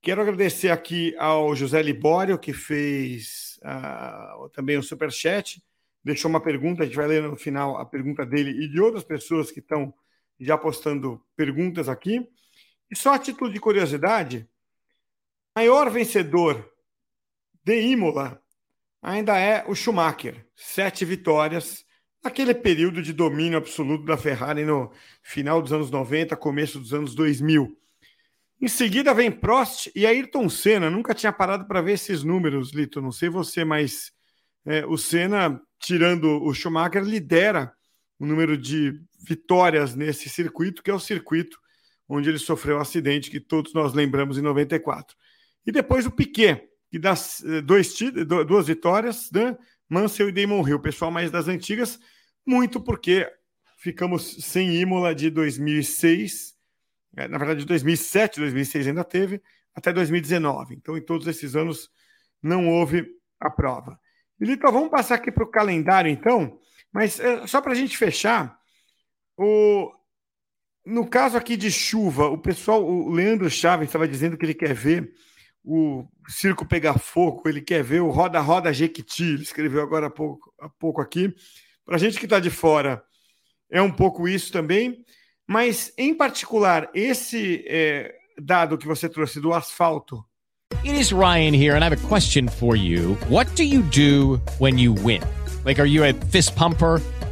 [0.00, 5.62] Quero agradecer aqui ao José Libório, que fez uh, também o um superchat,
[6.04, 9.02] deixou uma pergunta, a gente vai ler no final a pergunta dele e de outras
[9.02, 9.94] pessoas que estão
[10.38, 12.28] já postando perguntas aqui.
[12.90, 14.48] E só a título de curiosidade,
[15.56, 16.70] maior vencedor
[17.64, 18.42] de Imola
[19.00, 21.83] ainda é o Schumacher, sete vitórias,
[22.24, 24.90] naquele período de domínio absoluto da Ferrari no
[25.22, 27.78] final dos anos 90, começo dos anos 2000.
[28.62, 30.88] Em seguida vem Prost e Ayrton Senna.
[30.88, 33.02] Nunca tinha parado para ver esses números, Lito.
[33.02, 34.10] Não sei você, mas
[34.64, 37.74] é, o Senna, tirando o Schumacher, lidera
[38.18, 41.58] o número de vitórias nesse circuito, que é o circuito
[42.08, 45.14] onde ele sofreu o acidente que todos nós lembramos em 94.
[45.66, 47.14] E depois o Piquet, que dá
[47.44, 47.94] eh, dois,
[48.46, 49.56] duas vitórias, né?
[49.88, 51.98] Mansell e Damon Hill, pessoal mais das antigas,
[52.46, 53.30] muito porque
[53.78, 56.54] ficamos sem Imola de 2006
[57.16, 59.40] é, na verdade, de 2007, 2006 ainda teve,
[59.74, 60.74] até 2019.
[60.74, 61.90] Então, em todos esses anos,
[62.42, 63.06] não houve
[63.40, 63.98] a prova.
[64.40, 66.58] Lito, vamos passar aqui para o calendário, então.
[66.92, 68.58] Mas é, só para a gente fechar,
[69.36, 69.92] o...
[70.84, 74.74] no caso aqui de chuva, o pessoal, o Leandro Chaves estava dizendo que ele quer
[74.74, 75.12] ver
[75.62, 80.52] o circo pegar fogo, ele quer ver o roda-roda Jequiti, ele escreveu agora há pouco,
[80.60, 81.34] há pouco aqui.
[81.84, 83.02] Para a gente que está de fora,
[83.70, 85.04] é um pouco isso também.
[85.46, 90.24] Mas, em particular, esse é, dado que você trouxe do asfalto.
[90.84, 93.16] It is Ryan here, and I have a question for you.
[93.28, 95.22] What do you do when you win?
[95.64, 97.00] Like, are you a fist pumper?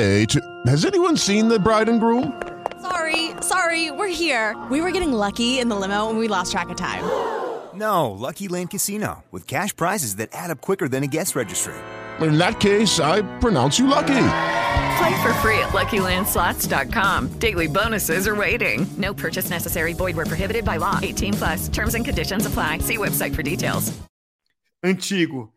[0.00, 0.40] today to.
[0.66, 2.40] Has anyone seen the bride and groom?
[2.80, 4.56] Sorry, sorry, we're here.
[4.70, 7.04] We were getting lucky in the limo and we lost track of time.
[7.72, 11.72] No, Lucky Land Casino, with cash prizes that add up quicker than a guest registry.
[12.20, 14.26] In that case, I pronounce you lucky.
[14.98, 17.28] Play for free at LuckyLandSlots.com.
[17.38, 18.84] Daily bonuses are waiting.
[18.98, 19.92] No purchase necessary.
[19.94, 20.98] Void where prohibited by law.
[21.00, 21.68] 18 plus.
[21.68, 22.78] Terms and conditions apply.
[22.78, 23.92] See website for details.
[24.84, 25.52] Antigo.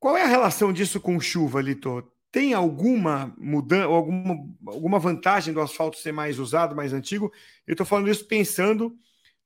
[0.00, 2.02] Qual é a relação disso com chuva, Lito?
[2.32, 7.30] Tem alguma mudança, alguma, alguma vantagem do asfalto ser mais usado, mais antigo?
[7.66, 8.96] Eu estou falando isso pensando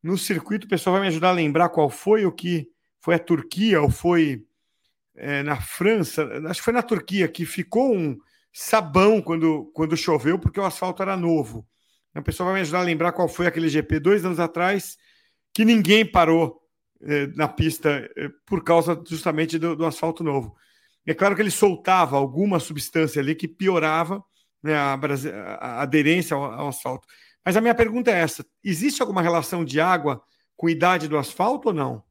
[0.02, 0.66] no circuito.
[0.66, 2.68] O pessoal vai me ajudar a lembrar qual foi o que
[3.00, 4.46] foi a Turquia ou foi
[5.16, 6.24] é, na França.
[6.48, 8.16] Acho que foi na Turquia que ficou um
[8.52, 11.66] sabão quando, quando choveu, porque o asfalto era novo.
[12.14, 14.96] O pessoal vai me ajudar a lembrar qual foi aquele GP dois anos atrás
[15.52, 16.62] que ninguém parou
[17.02, 20.56] eh, na pista eh, por causa justamente do, do, asfalto novo.
[21.06, 24.24] É claro que ele soltava alguma substância ali que piorava
[24.62, 27.06] né, a, a, aderência ao, ao asfalto.
[27.44, 30.20] Mas a minha pergunta é essa: existe alguma relação de água
[30.56, 32.02] com a idade do asfalto ou não?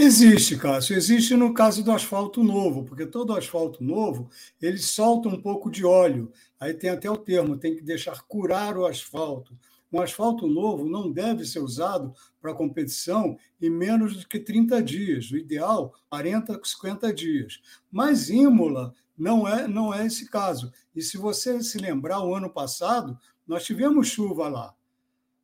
[0.00, 0.96] Existe, Cássio.
[0.96, 4.30] Existe no caso do asfalto novo, porque todo asfalto novo
[4.62, 6.32] ele solta um pouco de óleo.
[6.60, 9.58] Aí tem até o termo, tem que deixar curar o asfalto.
[9.92, 15.30] Um asfalto novo não deve ser usado para competição em menos do que 30 dias.
[15.30, 17.60] O ideal, 40, 50 dias.
[17.90, 20.72] Mas Imola não é, não é esse caso.
[20.94, 24.74] E se você se lembrar, o ano passado, nós tivemos chuva lá.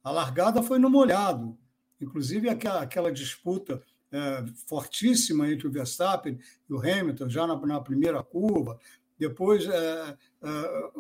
[0.03, 1.57] A largada foi no molhado.
[2.01, 3.83] Inclusive, aquela, aquela disputa
[4.13, 6.39] é, fortíssima entre o Verstappen
[6.69, 8.79] e o Hamilton, já na, na primeira curva.
[9.19, 10.91] Depois, é, é,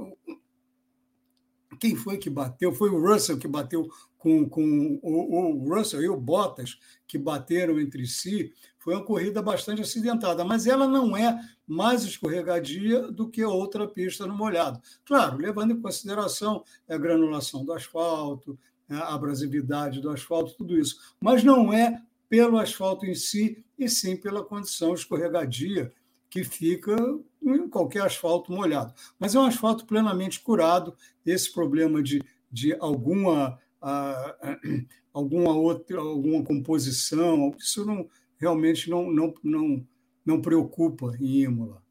[1.84, 2.72] quem foi que bateu?
[2.72, 7.78] Foi o Russell que bateu com, com o, o, Russell e o Bottas, que bateram
[7.78, 8.54] entre si.
[8.78, 14.26] Foi uma corrida bastante acidentada, mas ela não é mais escorregadia do que outra pista
[14.26, 14.80] no molhado.
[15.04, 18.58] Claro, levando em consideração a granulação do asfalto,
[18.88, 20.96] a abrasividade do asfalto, tudo isso.
[21.20, 25.92] Mas não é pelo asfalto em si, e sim pela condição escorregadia
[26.30, 26.96] que fica
[27.44, 28.92] em qualquer asfalto molhado.
[29.18, 30.94] Mas é um asfalto plenamente curado.
[31.24, 39.34] Esse problema de, de alguma, uh, alguma outra alguma composição, isso não, realmente não, não,
[39.42, 39.86] não,
[40.24, 41.82] não preocupa em Imola.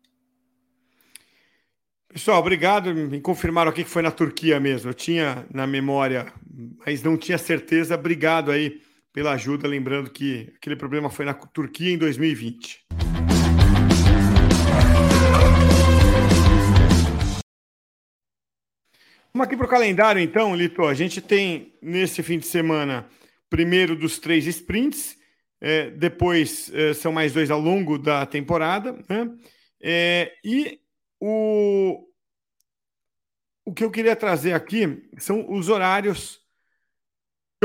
[2.14, 2.94] Pessoal, obrigado.
[2.94, 4.92] Me confirmaram aqui que foi na Turquia mesmo.
[4.92, 6.32] Eu tinha na memória,
[6.86, 7.96] mas não tinha certeza.
[7.96, 8.82] Obrigado aí
[9.12, 12.86] pela ajuda, lembrando que aquele problema foi na Turquia em 2020.
[19.34, 20.84] Vamos aqui para o calendário, então, Lito.
[20.84, 23.10] A gente tem nesse fim de semana,
[23.50, 25.18] primeiro dos três sprints,
[25.60, 29.36] é, depois é, são mais dois ao longo da temporada, né?
[29.82, 30.80] É, e
[31.20, 32.06] o,
[33.66, 36.40] o que eu queria trazer aqui são os horários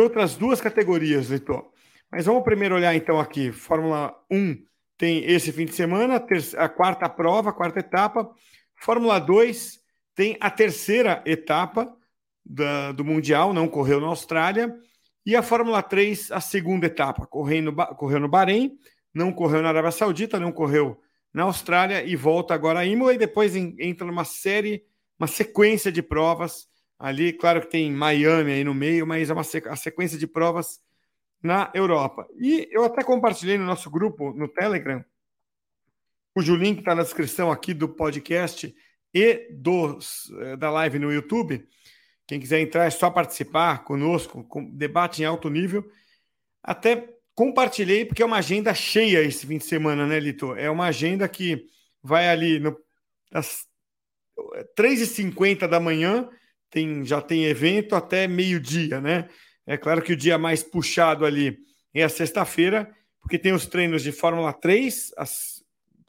[0.00, 1.70] outras duas categorias, Litor.
[2.10, 3.52] Mas vamos primeiro olhar então aqui.
[3.52, 4.67] Fórmula 1
[4.98, 6.22] tem esse fim de semana,
[6.56, 8.30] a quarta prova, a quarta etapa.
[8.76, 9.78] Fórmula 2
[10.14, 11.96] tem a terceira etapa
[12.44, 14.74] da, do Mundial, não correu na Austrália.
[15.24, 18.76] E a Fórmula 3, a segunda etapa, correu no, correu no Bahrein,
[19.14, 21.00] não correu na Arábia Saudita, não correu
[21.32, 24.84] na Austrália e volta agora a Imola e depois entra numa série,
[25.18, 26.68] uma sequência de provas
[26.98, 30.80] Ali, claro que tem Miami aí no meio, mas é uma a sequência de provas
[31.42, 32.26] na Europa.
[32.36, 35.04] E eu até compartilhei no nosso grupo no Telegram,
[36.34, 38.74] cujo link está na descrição aqui do podcast
[39.14, 41.66] e dos, eh, da live no YouTube.
[42.26, 45.90] Quem quiser entrar é só participar conosco, com debate em alto nível.
[46.62, 50.54] Até compartilhei, porque é uma agenda cheia esse fim de semana, né, Lito?
[50.54, 51.66] É uma agenda que
[52.02, 52.76] vai ali no,
[53.30, 53.66] das
[54.76, 56.28] 3h50 da manhã
[56.70, 59.28] tem, já tem evento até meio-dia, né?
[59.68, 61.58] É claro que o dia mais puxado ali
[61.92, 62.90] é a sexta-feira,
[63.20, 65.62] porque tem os treinos de Fórmula 3, às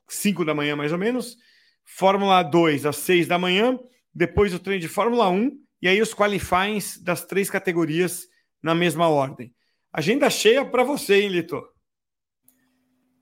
[0.07, 1.35] 5 da manhã mais ou menos,
[1.83, 3.77] Fórmula 2 às 6 da manhã,
[4.15, 5.51] depois o treino de Fórmula 1
[5.81, 8.29] e aí os qualifies das três categorias
[8.63, 9.53] na mesma ordem.
[9.91, 11.61] Agenda cheia para você, hein, Lito?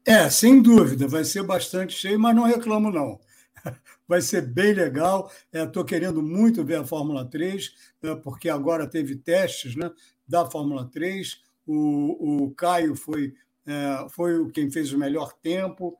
[0.05, 3.19] É, sem dúvida, vai ser bastante cheio, mas não reclamo não
[4.07, 5.31] vai ser bem legal.
[5.51, 7.71] Estou é, querendo muito ver a Fórmula 3,
[8.03, 9.91] é, porque agora teve testes né,
[10.28, 11.41] da Fórmula 3.
[11.65, 13.34] O, o Caio foi,
[13.65, 15.97] é, foi quem fez o melhor tempo,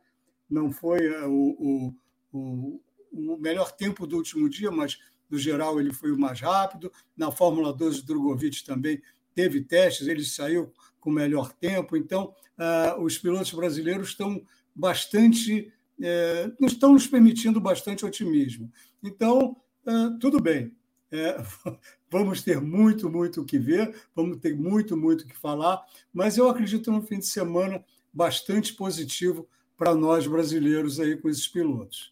[0.49, 1.93] não foi é, o,
[2.32, 4.97] o, o, melhor tempo do último dia, mas
[5.30, 6.91] no geral ele foi o mais rápido.
[7.15, 9.01] Na Fórmula 12, o Drogovic também
[9.36, 11.95] teve testes, ele saiu com o melhor tempo.
[11.97, 14.41] Então, uh, os pilotos brasileiros estão
[14.73, 15.71] bastante
[16.01, 18.71] é, estão nos permitindo bastante otimismo.
[19.03, 20.75] Então, é, tudo bem.
[21.11, 21.37] É,
[22.11, 25.81] vamos ter muito, muito o que ver, vamos ter muito, muito o que falar,
[26.13, 27.83] mas eu acredito no fim de semana
[28.13, 29.47] bastante positivo
[29.77, 32.11] para nós brasileiros aí com esses pilotos.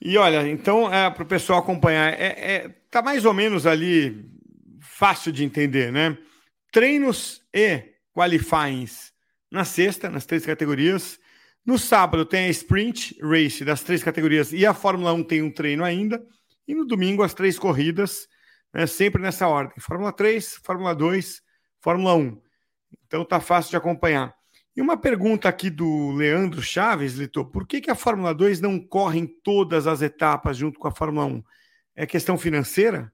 [0.00, 4.28] E olha, então, é, para o pessoal acompanhar, é, é, tá mais ou menos ali
[4.78, 6.18] fácil de entender, né?
[6.70, 9.12] Treinos e qualifyings
[9.50, 11.18] na sexta, nas três categorias,
[11.64, 15.50] no sábado tem a Sprint Race das três categorias e a Fórmula 1 tem um
[15.50, 16.22] treino ainda.
[16.66, 18.28] E no domingo as três corridas,
[18.72, 21.42] né, sempre nessa ordem: Fórmula 3, Fórmula 2,
[21.80, 22.40] Fórmula 1.
[23.06, 24.34] Então tá fácil de acompanhar.
[24.76, 28.80] E uma pergunta aqui do Leandro Chaves, Litor: por que, que a Fórmula 2 não
[28.80, 31.42] corre em todas as etapas junto com a Fórmula 1?
[31.94, 33.12] É questão financeira?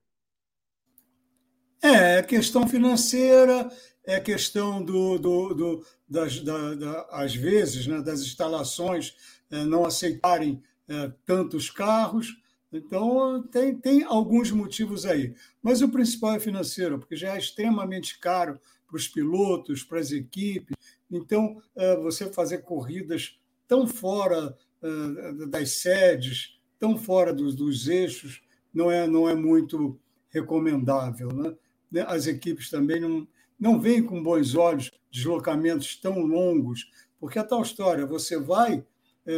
[1.83, 3.71] É, é questão financeira,
[4.05, 9.15] é questão do, do, do das, da, da, às vezes, né, das instalações
[9.51, 12.40] é, não aceitarem é, tantos carros.
[12.73, 15.35] Então, tem, tem alguns motivos aí.
[15.63, 20.13] Mas o principal é financeiro, porque já é extremamente caro para os pilotos, para as
[20.13, 20.77] equipes.
[21.11, 28.43] Então, é, você fazer corridas tão fora é, das sedes, tão fora dos, dos eixos,
[28.73, 29.99] não é, não é muito
[30.29, 31.29] recomendável.
[31.29, 32.05] Né?
[32.07, 33.27] As equipes também não,
[33.59, 38.85] não veem com bons olhos deslocamentos tão longos, porque a tal história, você vai
[39.27, 39.35] é,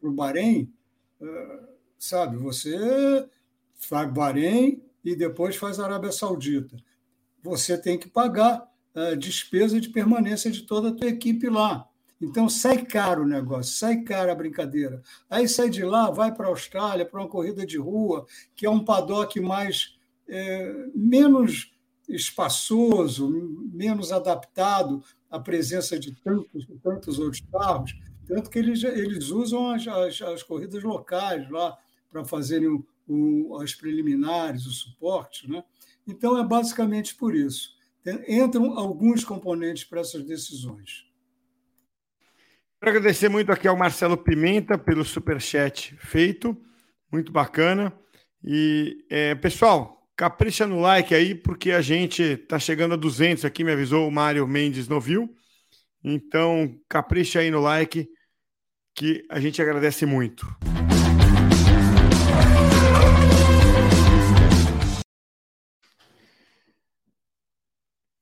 [0.00, 0.72] para o Bahrein,
[1.20, 3.28] é, sabe, você
[3.88, 6.76] vai Bahrein e depois faz Arábia Saudita.
[7.42, 11.88] Você tem que pagar a é, despesa de permanência de toda a tua equipe lá.
[12.20, 15.02] Então sai caro o negócio, sai caro a brincadeira.
[15.28, 18.70] Aí sai de lá, vai para a Austrália, para uma corrida de rua, que é
[18.70, 21.72] um paddock mais é, menos
[22.08, 23.30] espaçoso,
[23.72, 27.94] menos adaptado à presença de tantos, tantos outros carros,
[28.26, 31.76] tanto que eles, eles usam as, as, as corridas locais lá
[32.16, 35.50] para fazerem o, o, as preliminares, o suporte.
[35.50, 35.62] Né?
[36.06, 37.76] Então, é basicamente por isso.
[38.26, 41.04] Entram alguns componentes para essas decisões.
[42.80, 46.56] Quero agradecer muito aqui ao Marcelo Pimenta pelo superchat feito,
[47.12, 47.92] muito bacana.
[48.42, 53.64] E, é, pessoal, capricha no like aí, porque a gente está chegando a 200 aqui,
[53.64, 55.28] me avisou o Mário Mendes Novil.
[56.02, 58.08] Então, capricha aí no like,
[58.94, 60.46] que a gente agradece muito.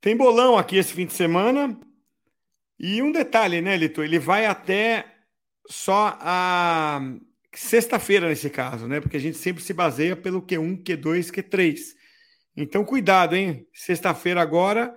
[0.04, 1.80] Tem bolão aqui esse fim de semana.
[2.78, 4.02] E um detalhe, né, Lito?
[4.02, 5.06] Ele vai até
[5.66, 7.00] só a
[7.54, 9.00] sexta-feira nesse caso, né?
[9.00, 11.80] Porque a gente sempre se baseia pelo Q1, Q2, Q3.
[12.54, 13.66] Então, cuidado, hein?
[13.72, 14.94] Sexta-feira agora,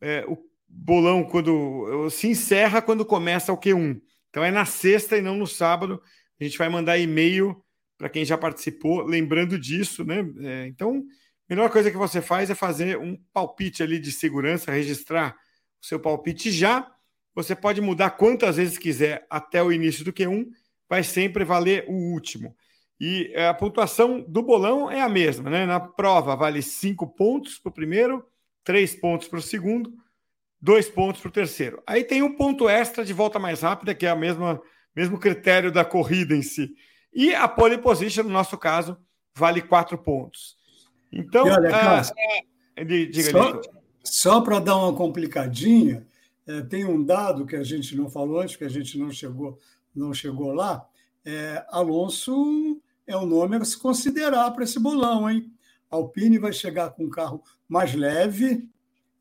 [0.00, 0.36] é, o
[0.68, 4.00] bolão quando se encerra quando começa o Q1.
[4.30, 6.02] Então é na sexta e não no sábado.
[6.40, 7.64] A gente vai mandar e-mail
[7.96, 10.28] para quem já participou, lembrando disso, né?
[10.40, 11.04] É, então,
[11.48, 15.36] melhor coisa que você faz é fazer um palpite ali de segurança, registrar
[15.82, 16.90] o seu palpite já.
[17.34, 20.46] Você pode mudar quantas vezes quiser até o início do Q1,
[20.88, 22.54] vai sempre valer o último.
[23.00, 25.66] E é, a pontuação do bolão é a mesma, né?
[25.66, 28.24] Na prova vale cinco pontos para o primeiro,
[28.62, 29.92] três pontos para o segundo,
[30.60, 31.82] dois pontos para o terceiro.
[31.86, 35.84] Aí tem um ponto extra de volta mais rápida, que é o mesmo critério da
[35.84, 36.74] corrida em si.
[37.12, 38.96] E a pole position, no nosso caso,
[39.36, 40.56] vale quatro pontos.
[41.14, 42.02] Então, olha, ah,
[42.76, 43.60] é, diga, só,
[44.02, 46.04] só para dar uma complicadinha,
[46.46, 49.58] é, tem um dado que a gente não falou antes, que a gente não chegou,
[49.94, 50.84] não chegou lá.
[51.24, 55.50] É, Alonso é um nome a se considerar para esse bolão, hein?
[55.88, 58.68] Alpine vai chegar com um carro mais leve,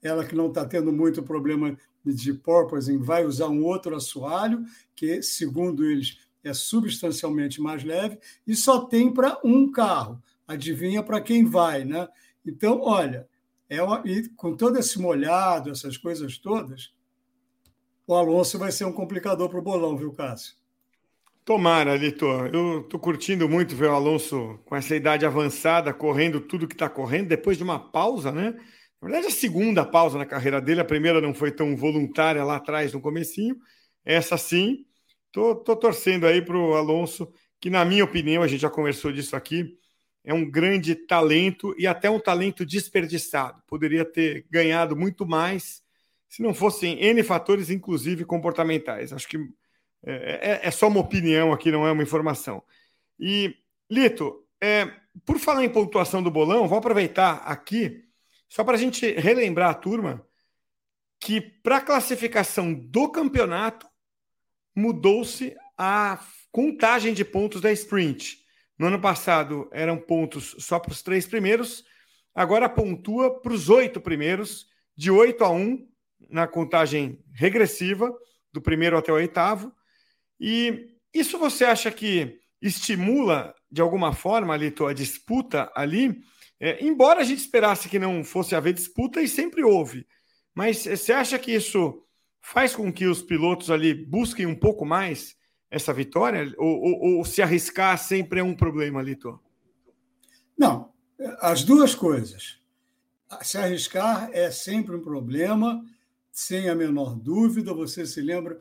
[0.01, 4.65] ela que não está tendo muito problema de porpoising vai usar um outro assoalho,
[4.95, 10.21] que, segundo eles, é substancialmente mais leve, e só tem para um carro.
[10.47, 12.07] Adivinha para quem vai, né?
[12.45, 13.27] Então, olha,
[13.69, 16.93] é uma, e com todo esse molhado, essas coisas todas,
[18.05, 20.55] o Alonso vai ser um complicador para o bolão, viu, Cássio?
[21.45, 22.49] Tomara, Litor.
[22.53, 26.89] Eu estou curtindo muito ver o Alonso com essa idade avançada, correndo tudo que está
[26.89, 28.51] correndo, depois de uma pausa, né?
[29.01, 32.55] Na verdade, a segunda pausa na carreira dele, a primeira não foi tão voluntária lá
[32.55, 33.57] atrás, no comecinho.
[34.05, 34.85] Essa sim.
[35.31, 39.35] Tô torcendo aí para o Alonso, que na minha opinião, a gente já conversou disso
[39.35, 39.77] aqui,
[40.23, 43.61] é um grande talento e até um talento desperdiçado.
[43.67, 45.83] Poderia ter ganhado muito mais
[46.29, 49.13] se não fossem N fatores, inclusive comportamentais.
[49.13, 49.37] Acho que
[50.03, 52.63] é, é, é só uma opinião aqui, não é uma informação.
[53.19, 53.55] E,
[53.89, 54.85] Lito, é,
[55.25, 58.03] por falar em pontuação do bolão, vou aproveitar aqui,
[58.49, 60.25] só para a gente relembrar a turma,
[61.19, 63.87] que para a classificação do campeonato
[64.75, 66.19] mudou-se a
[66.51, 68.42] contagem de pontos da sprint.
[68.77, 71.83] No ano passado eram pontos só para os três primeiros,
[72.33, 75.87] agora pontua para os oito primeiros, de 8 a 1,
[76.29, 78.13] na contagem regressiva,
[78.51, 79.73] do primeiro até o oitavo.
[80.39, 86.21] E isso você acha que estimula, de alguma forma, ali, a disputa ali?
[86.59, 90.07] É, embora a gente esperasse que não fosse haver disputa, e sempre houve.
[90.55, 92.03] Mas você acha que isso
[92.41, 95.35] faz com que os pilotos ali busquem um pouco mais
[95.73, 96.53] essa vitória?
[96.57, 99.39] Ou, ou, ou se arriscar sempre é um problema, Lito?
[100.55, 100.91] Não,
[101.39, 102.59] as duas coisas.
[103.41, 105.83] Se arriscar é sempre um problema
[106.31, 107.73] sem a menor dúvida.
[107.73, 108.59] Você se lembra?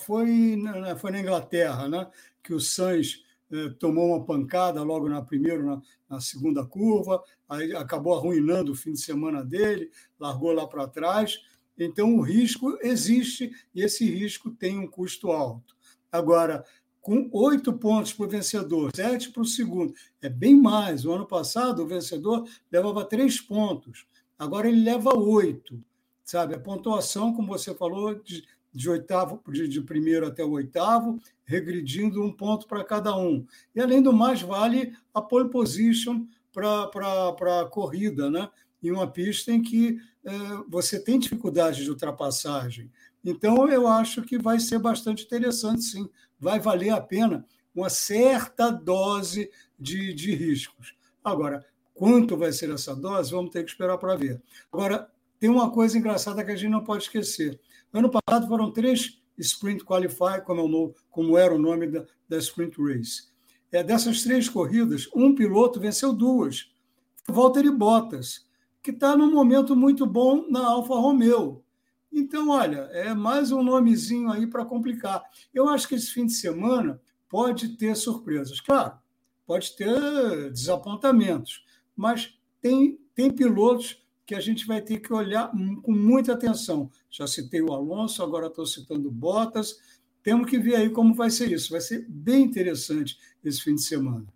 [0.00, 2.10] foi, na, foi na Inglaterra, né?
[2.42, 3.22] que o Sainz
[3.52, 8.74] eh, tomou uma pancada logo na primeira, na, na, segunda curva, aí acabou arruinando o
[8.74, 11.38] fim de semana dele, largou lá para trás.
[11.78, 15.76] Então, o risco existe e esse risco tem um custo alto.
[16.12, 16.64] Agora,
[17.00, 21.04] com oito pontos para o vencedor, sete para o segundo, é bem mais.
[21.04, 24.06] O ano passado, o vencedor levava três pontos,
[24.38, 25.82] agora ele leva oito.
[26.24, 26.54] Sabe?
[26.54, 32.22] A pontuação, como você falou, de, de oitavo, de, de primeiro até o oitavo, regredindo
[32.22, 33.44] um ponto para cada um.
[33.74, 38.48] E, além do mais, vale a pole position para a corrida, né?
[38.82, 40.32] em uma pista em que é,
[40.68, 42.90] você tem dificuldade de ultrapassagem.
[43.24, 46.08] Então, eu acho que vai ser bastante interessante, sim.
[46.38, 47.44] Vai valer a pena
[47.74, 50.94] uma certa dose de, de riscos.
[51.22, 51.64] Agora,
[51.94, 54.42] quanto vai ser essa dose, vamos ter que esperar para ver.
[54.72, 57.60] Agora, tem uma coisa engraçada que a gente não pode esquecer.
[57.92, 62.76] Ano passado foram três Sprint Qualify, como, é como era o nome da, da Sprint
[62.80, 63.30] Race.
[63.72, 66.70] É, dessas três corridas, um piloto venceu duas.
[67.28, 68.46] Valtteri Bottas,
[68.82, 71.62] que está num momento muito bom na Alfa Romeo.
[72.12, 75.22] Então, olha, é mais um nomezinho aí para complicar.
[75.54, 78.60] Eu acho que esse fim de semana pode ter surpresas.
[78.60, 78.98] Claro,
[79.46, 81.64] pode ter desapontamentos,
[81.96, 85.50] mas tem, tem pilotos que a gente vai ter que olhar
[85.82, 86.90] com muita atenção.
[87.10, 89.78] Já citei o Alonso, agora estou citando Bottas.
[90.22, 91.70] Temos que ver aí como vai ser isso.
[91.70, 94.26] Vai ser bem interessante esse fim de semana.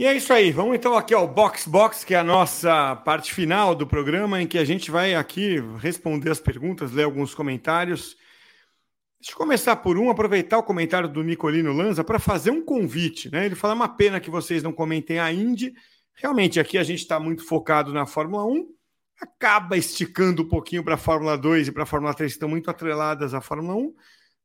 [0.00, 0.50] E é isso aí.
[0.50, 4.46] Vamos então aqui ao Box Box, que é a nossa parte final do programa, em
[4.46, 8.16] que a gente vai aqui responder as perguntas, ler alguns comentários.
[9.20, 13.30] Deixa eu começar por um, aproveitar o comentário do Nicolino Lanza para fazer um convite.
[13.30, 13.44] Né?
[13.44, 15.74] Ele fala: é uma pena que vocês não comentem a Indy.
[16.14, 18.68] Realmente, aqui a gente está muito focado na Fórmula 1,
[19.20, 22.48] acaba esticando um pouquinho para a Fórmula 2 e para a Fórmula 3, que estão
[22.48, 23.94] muito atreladas à Fórmula 1,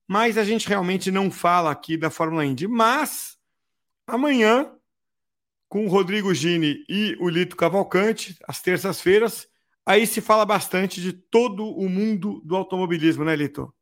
[0.05, 2.67] mas a gente realmente não fala aqui da Fórmula Indy.
[2.67, 3.37] Mas
[4.05, 4.69] amanhã
[5.75, 9.45] com o Rodrigo Gini e o Lito Cavalcante, às terças-feiras.
[9.85, 13.73] Aí se fala bastante de todo o mundo do automobilismo, né, Lito?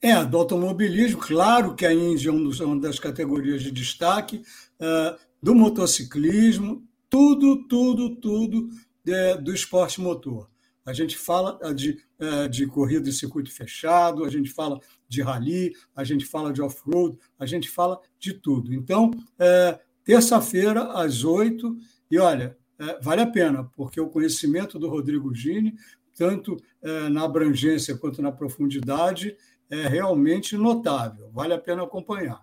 [0.00, 4.44] É, do automobilismo, claro que a Índia é uma das categorias de destaque,
[4.80, 8.68] uh, do motociclismo, tudo, tudo, tudo
[9.04, 10.48] de, do esporte motor.
[10.86, 14.78] A gente fala de, uh, de corrida em circuito fechado, a gente fala
[15.08, 18.72] de rally, a gente fala de off-road, a gente fala de tudo.
[18.72, 21.76] Então, uh, terça-feira, às oito.
[22.10, 25.74] E olha, é, vale a pena, porque o conhecimento do Rodrigo Gini,
[26.16, 29.36] tanto é, na abrangência quanto na profundidade,
[29.70, 31.30] é realmente notável.
[31.30, 32.42] Vale a pena acompanhar.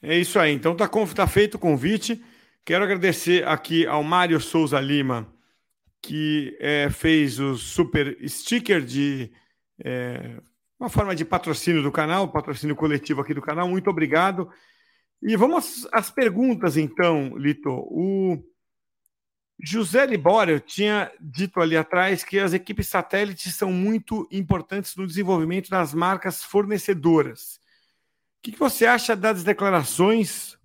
[0.00, 0.54] É isso aí.
[0.54, 2.24] Então está tá feito o convite.
[2.64, 5.30] Quero agradecer aqui ao Mário Souza Lima,
[6.00, 9.30] que é, fez o super sticker de
[9.84, 10.40] é,
[10.80, 13.68] uma forma de patrocínio do canal, patrocínio coletivo aqui do canal.
[13.68, 14.48] Muito obrigado.
[15.22, 17.70] E vamos às perguntas, então, Lito.
[17.70, 18.42] O
[19.60, 25.68] José Libório tinha dito ali atrás que as equipes satélites são muito importantes no desenvolvimento
[25.68, 27.60] das marcas fornecedoras.
[28.38, 30.56] O que, você acha das declarações?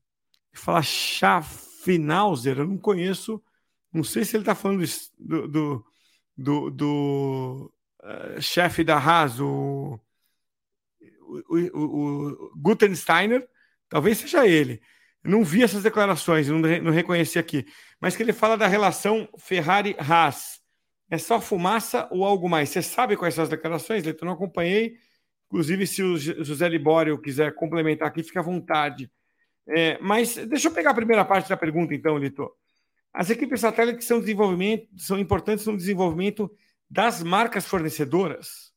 [0.53, 3.41] Fala Schaffenhauser, eu não conheço,
[3.91, 4.85] não sei se ele está falando
[5.17, 5.85] do, do,
[6.37, 7.73] do, do
[8.03, 9.99] uh, chefe da Haas, o,
[11.49, 13.49] o, o, o Gutensteiner,
[13.93, 14.81] Talvez seja ele.
[15.23, 17.63] Eu não vi essas declarações, não, não reconheci aqui.
[18.01, 20.59] Mas que ele fala da relação Ferrari-Haas.
[21.11, 22.69] É só fumaça ou algo mais?
[22.69, 24.23] Você sabe quais são as declarações, Leito?
[24.23, 24.95] Eu não acompanhei.
[25.45, 29.11] Inclusive, se o José Libório quiser complementar aqui, fica à vontade.
[29.67, 32.49] É, mas deixa eu pegar a primeira parte da pergunta, então, Lito.
[33.13, 36.51] As equipes satélites são, desenvolvimento, são importantes no desenvolvimento
[36.89, 38.72] das marcas fornecedoras?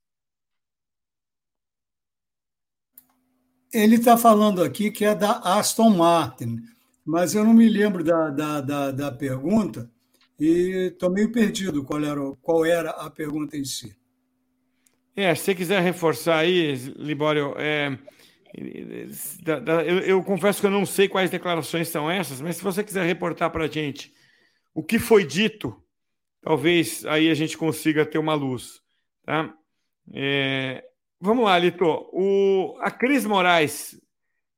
[3.72, 6.62] Ele está falando aqui que é da Aston Martin,
[7.04, 9.90] mas eu não me lembro da, da, da, da pergunta
[10.38, 13.96] e estou meio perdido qual era, qual era a pergunta em si.
[15.14, 17.98] É, se você quiser reforçar aí, Libório, é,
[19.86, 23.06] eu, eu, confesso que eu não sei quais declarações são essas, mas se você quiser
[23.06, 24.12] reportar para a gente
[24.74, 25.74] o que foi dito,
[26.42, 28.80] talvez aí a gente consiga ter uma luz.
[29.24, 29.54] Tá?
[30.12, 30.84] É,
[31.20, 31.84] Vamos lá, Lito.
[32.12, 34.00] O, a Cris Moraes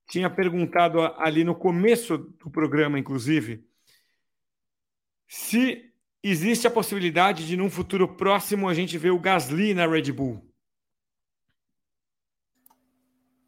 [0.09, 3.64] tinha perguntado ali no começo do programa, inclusive,
[5.26, 5.92] se
[6.22, 10.44] existe a possibilidade de, num futuro próximo, a gente ver o Gasly na Red Bull.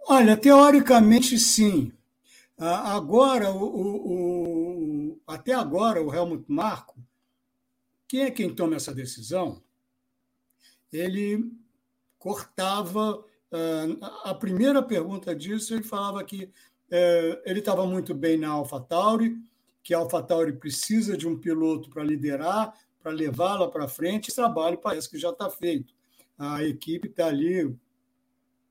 [0.06, 1.92] Olha, teoricamente sim.
[2.58, 7.00] Agora, o, o, o, até agora, o Helmut Marko
[8.10, 9.62] quem é quem toma essa decisão,
[10.92, 11.48] ele
[12.20, 13.24] cortava.
[14.22, 16.48] A primeira pergunta disso, ele falava que
[17.44, 19.36] ele estava muito bem na AlphaTauri,
[19.82, 24.28] que a AlphaTauri precisa de um piloto para liderar, para levá-la para frente.
[24.28, 25.92] Esse trabalho parece que já está feito.
[26.38, 27.64] A equipe está ali,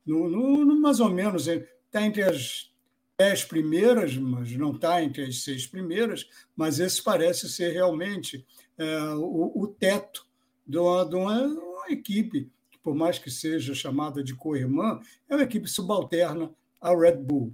[0.05, 2.71] no, no, no, mais ou menos, está entre as
[3.17, 6.25] dez primeiras, mas não está entre as seis primeiras,
[6.55, 8.45] mas esse parece ser realmente
[8.77, 10.25] é, o, o, teto
[10.65, 12.49] de uma, de uma, uma equipe,
[12.81, 16.51] por mais que seja chamada de co-irmã, é uma equipe subalterna
[16.81, 17.53] à Red Bull.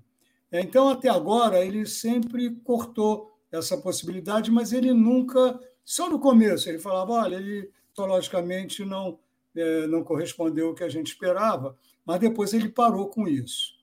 [0.52, 6.80] Então, até agora, ele sempre cortou essa possibilidade, mas ele nunca, só no começo, ele
[6.80, 9.18] falava: olha, ele psicologicamente não,
[9.56, 13.76] é, não correspondeu ao que a gente esperava, mas depois ele parou com isso.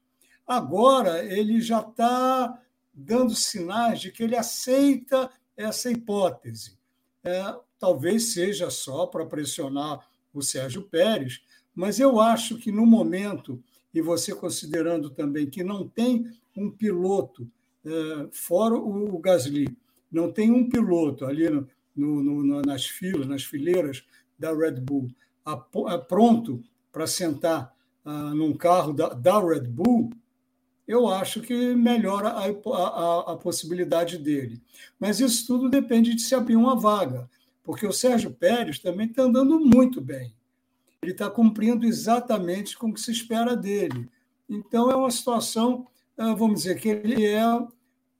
[0.46, 2.60] Agora, ele já está
[2.92, 6.78] dando sinais de que ele aceita essa hipótese.
[7.24, 11.42] É, talvez seja só para pressionar o Sérgio Pérez,
[11.74, 13.62] mas eu acho que no momento,
[13.92, 16.26] e você considerando também que não tem
[16.56, 17.48] um piloto,
[17.84, 19.68] é, fora o Gasly,
[20.10, 21.66] não tem um piloto ali no,
[21.96, 24.04] no, no, nas filas, nas fileiras
[24.38, 25.08] da Red Bull,
[25.44, 27.74] a, a, pronto para sentar
[28.04, 30.10] ah, num carro da, da Red Bull,
[30.86, 34.60] eu acho que melhora a, a, a, possibilidade dele.
[34.98, 37.30] Mas isso tudo depende de se abrir uma vaga,
[37.62, 40.34] porque o Sérgio Pérez também está andando muito bem.
[41.02, 44.08] Ele está cumprindo exatamente com o que se espera dele.
[44.48, 45.86] Então, é uma situação,
[46.16, 47.44] ah, vamos dizer, que ele é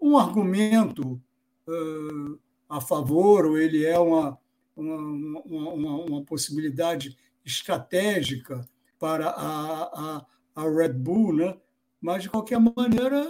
[0.01, 1.21] um argumento
[1.69, 2.39] uh,
[2.69, 4.39] a favor, ou ele é uma,
[4.77, 8.67] uma, uma, uma possibilidade estratégica
[8.99, 10.27] para a, a,
[10.57, 11.57] a Red Bull, né?
[12.01, 13.27] mas, de qualquer maneira,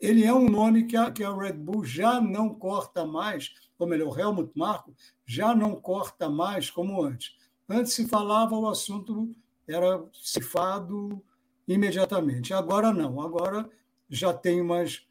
[0.00, 3.86] ele é um nome que a, que a Red Bull já não corta mais, ou
[3.88, 7.36] melhor, o Helmut Marko já não corta mais como antes.
[7.68, 9.34] Antes se falava, o assunto
[9.66, 11.22] era cifado
[11.66, 12.54] imediatamente.
[12.54, 13.68] Agora não, agora
[14.08, 15.06] já tem mais.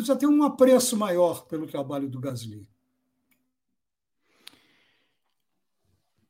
[0.00, 2.68] Já tem um apreço maior pelo trabalho do Gasly.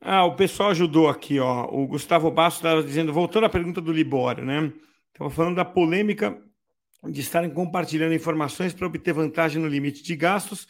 [0.00, 1.66] Ah, o pessoal ajudou aqui, ó.
[1.66, 4.72] O Gustavo Bastos estava dizendo, voltando à pergunta do Libório, né?
[5.12, 6.40] Estava falando da polêmica
[7.04, 10.66] de estarem compartilhando informações para obter vantagem no limite de gastos.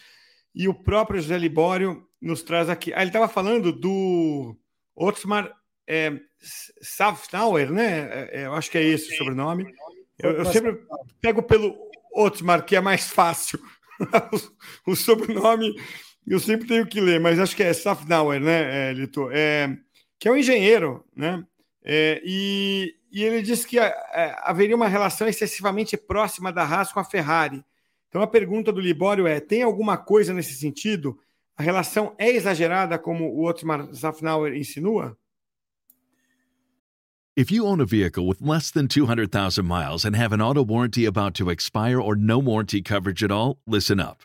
[0.59, 2.92] E o próprio José Libório nos traz aqui.
[2.92, 4.56] Ah, ele estava falando do
[4.92, 5.54] Otmar
[5.86, 6.18] é,
[6.82, 8.00] Safnauer, né?
[8.11, 9.72] É, é, eu acho que é esse o sobrenome.
[10.18, 10.80] Eu, eu sempre
[11.20, 11.76] pego pelo
[12.12, 13.61] Otmar, que é mais fácil.
[14.84, 15.80] o, sobrenome
[16.26, 19.30] eu sempre tenho que ler, mas acho que é Safnauer, né, é, Lito?
[19.32, 19.76] É,
[20.18, 21.44] que é um engenheiro, né?
[21.84, 23.78] É, e, e ele disse que
[24.42, 27.64] haveria uma relação excessivamente próxima da Haas com a Ferrari.
[28.09, 31.18] Então a pergunta do Libório é: tem alguma coisa nesse sentido?
[31.56, 35.16] A relação é exagerada, como o Otmar Zafnauer insinua?
[37.36, 41.04] If you own a vehicle with less than 200,000 miles and have an auto warranty
[41.06, 44.24] about to expire or no warranty coverage at all, listen up.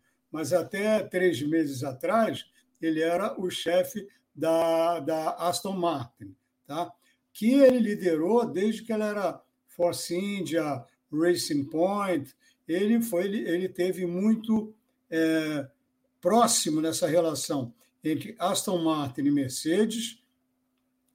[0.31, 2.45] mas até três meses atrás
[2.81, 6.91] ele era o chefe da, da Aston Martin, tá?
[7.33, 12.33] que ele liderou desde que ela era Force India, Racing Point.
[12.67, 14.73] Ele, foi, ele, ele teve muito
[15.09, 15.67] é,
[16.19, 17.73] próximo nessa relação
[18.03, 20.21] entre Aston Martin e Mercedes,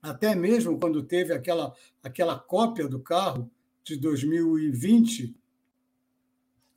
[0.01, 3.51] até mesmo quando teve aquela, aquela cópia do carro
[3.83, 5.35] de 2020,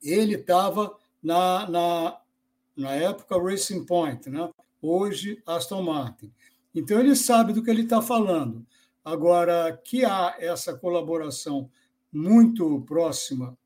[0.01, 2.20] ele estava na, na,
[2.81, 4.49] na época Racing Point, né?
[4.81, 6.33] hoje Aston Martin.
[6.73, 8.65] Então ele sabe do que ele está falando.
[9.03, 11.69] Agora, que há essa colaboração
[12.11, 13.57] muito próxima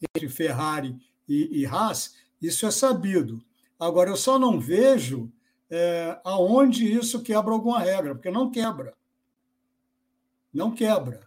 [0.00, 0.96] entre Ferrari
[1.28, 3.42] e, e Haas, isso é sabido.
[3.78, 5.30] Agora, eu só não vejo
[5.70, 8.94] é, aonde isso quebra alguma regra, porque não quebra.
[10.52, 11.26] Não quebra.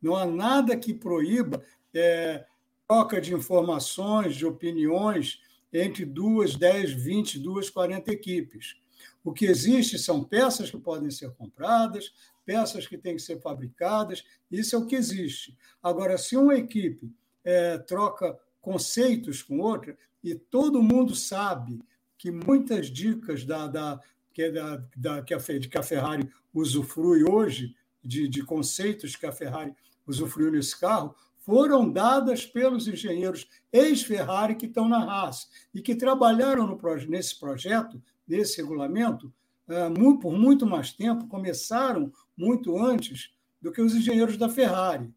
[0.00, 1.62] Não há nada que proíba
[1.94, 2.44] é,
[2.88, 5.40] troca de informações, de opiniões
[5.72, 8.76] entre duas, dez, vinte, duas, quarenta equipes.
[9.24, 12.12] O que existe são peças que podem ser compradas,
[12.44, 15.56] peças que têm que ser fabricadas, isso é o que existe.
[15.82, 17.12] Agora, se uma equipe
[17.44, 21.80] é, troca conceitos com outra, e todo mundo sabe
[22.16, 24.00] que muitas dicas da, da,
[24.32, 29.26] que, é da, da, que, a, que a Ferrari usufrui hoje, de, de conceitos que
[29.26, 29.72] a Ferrari
[30.06, 31.14] usufruiu nesse carro,
[31.44, 36.78] foram dadas pelos engenheiros ex-Ferrari que estão na Haas e que trabalharam no,
[37.08, 39.32] nesse projeto, nesse regulamento,
[39.68, 39.90] eh,
[40.20, 45.12] por muito mais tempo, começaram muito antes do que os engenheiros da Ferrari.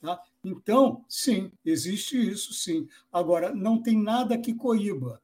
[0.00, 0.20] Tá?
[0.44, 2.88] Então, sim, existe isso, sim.
[3.12, 5.20] Agora, não tem nada que coíba.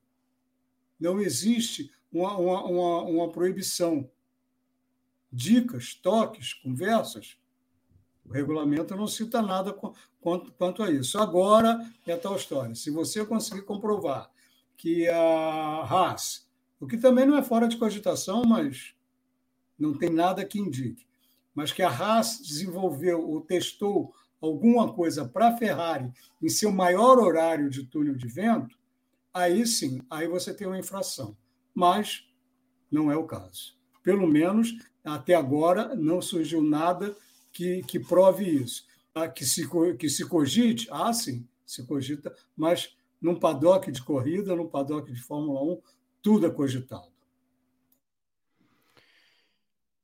[0.98, 4.08] Não existe uma, uma, uma, uma proibição.
[5.30, 7.36] Dicas, toques, conversas
[8.26, 11.18] o regulamento não cita nada quanto, quanto a isso.
[11.18, 12.74] Agora é tal história.
[12.74, 14.30] Se você conseguir comprovar
[14.76, 16.48] que a Haas,
[16.80, 18.94] o que também não é fora de cogitação, mas
[19.78, 21.06] não tem nada que indique,
[21.54, 26.12] mas que a Haas desenvolveu ou testou alguma coisa para a Ferrari
[26.42, 28.78] em seu maior horário de túnel de vento,
[29.32, 31.36] aí sim, aí você tem uma infração.
[31.74, 32.26] Mas
[32.90, 33.76] não é o caso.
[34.02, 37.16] Pelo menos até agora não surgiu nada
[37.54, 38.84] que, que prove isso.
[39.14, 44.56] Ah, que, se, que se cogite, ah, sim, se cogita, mas num paddock de corrida,
[44.56, 45.80] num paddock de Fórmula 1,
[46.20, 47.14] tudo é cogitado.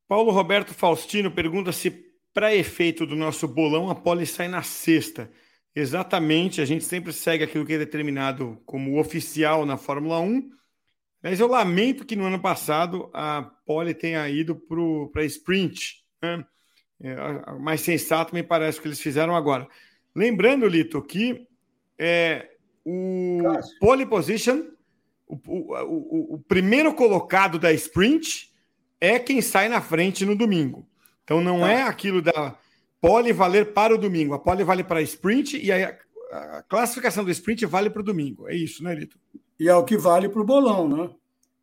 [0.07, 1.91] Paulo Roberto Faustino pergunta se,
[2.33, 5.31] para efeito do nosso bolão, a pole sai na sexta.
[5.75, 10.51] Exatamente, a gente sempre segue aquilo que é determinado como oficial na Fórmula 1.
[11.23, 14.57] Mas eu lamento que no ano passado a pole tenha ido
[15.13, 16.05] para sprint.
[16.23, 16.45] Né?
[17.03, 19.67] É, mais sensato me parece que eles fizeram agora.
[20.15, 21.47] Lembrando, Lito, que
[21.99, 22.51] é,
[22.85, 23.79] o Cássio.
[23.79, 24.65] pole position,
[25.27, 28.53] o, o, o, o, primeiro colocado da sprint
[29.01, 30.87] é quem sai na frente no domingo.
[31.25, 31.71] Então não tá.
[31.71, 32.59] é aquilo da
[33.01, 34.35] pole valer para o domingo.
[34.35, 35.97] A pole vale para a sprint e a,
[36.31, 38.49] a classificação do sprint vale para o domingo.
[38.49, 39.19] É isso, né, Lito?
[39.59, 41.11] E é o que vale para o bolão, né?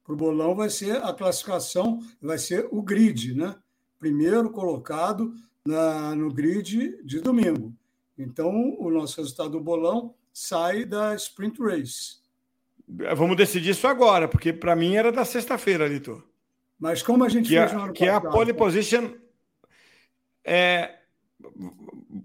[0.03, 3.55] Para o bolão vai ser a classificação, vai ser o grid, né?
[3.99, 5.33] Primeiro colocado
[5.65, 7.73] na, no grid de domingo.
[8.17, 12.17] Então, o nosso resultado do bolão sai da sprint race.
[12.87, 16.23] Vamos decidir isso agora, porque para mim era da sexta-feira, Litor.
[16.79, 19.09] Mas como a gente que fez é, no ano Que passado, é a pole position.
[20.43, 20.95] É,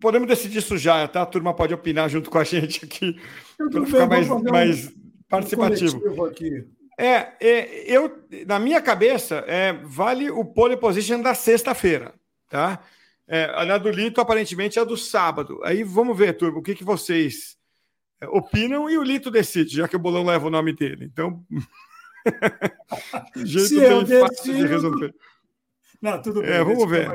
[0.01, 1.23] podemos decidir isso já, tá?
[1.23, 3.19] A turma pode opinar junto com a gente aqui,
[3.57, 4.93] para ficar mais, mais um,
[5.29, 6.01] participativo.
[6.15, 6.65] Um aqui.
[7.03, 12.15] É, é, eu, na minha cabeça, é, vale o pole position da sexta-feira,
[12.49, 12.81] tá?
[13.27, 15.61] É, a do Lito, aparentemente, é do sábado.
[15.65, 17.57] Aí vamos ver, turma, o que, que vocês
[18.21, 21.05] é, opinam e o Lito decide, já que o bolão leva o nome dele.
[21.13, 21.45] Então,
[23.35, 24.21] jeito Se bem decido...
[24.21, 25.15] fácil de resolver.
[26.01, 26.51] Não, tudo bem.
[26.51, 27.11] É, vamos ver.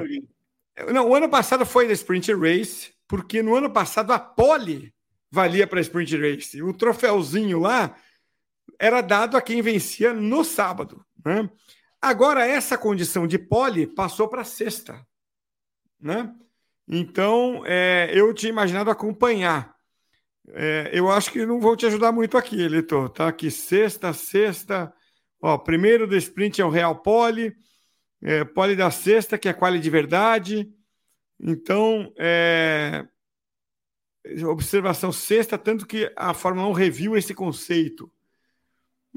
[0.94, 4.94] Não, o ano passado foi da Sprint Race, porque no ano passado a pole
[5.32, 6.62] valia para a Sprint Race.
[6.62, 7.96] O troféuzinho lá
[8.80, 11.06] era dado a quem vencia no sábado.
[11.26, 11.50] Né?
[12.02, 15.06] Agora, essa condição de pole passou para sexta.
[16.00, 16.34] Né?
[16.88, 19.76] Então, é, eu tinha imaginado acompanhar.
[20.50, 23.10] É, eu acho que não vou te ajudar muito aqui, Litor.
[23.10, 24.94] Tá aqui sexta, sexta.
[25.42, 27.56] Ó, primeiro do sprint é o Real Pole,
[28.24, 30.72] é, pole da sexta, que é quali de verdade.
[31.40, 33.06] Então, é,
[34.46, 38.12] observação sexta, tanto que a Fórmula 1 reviu esse conceito.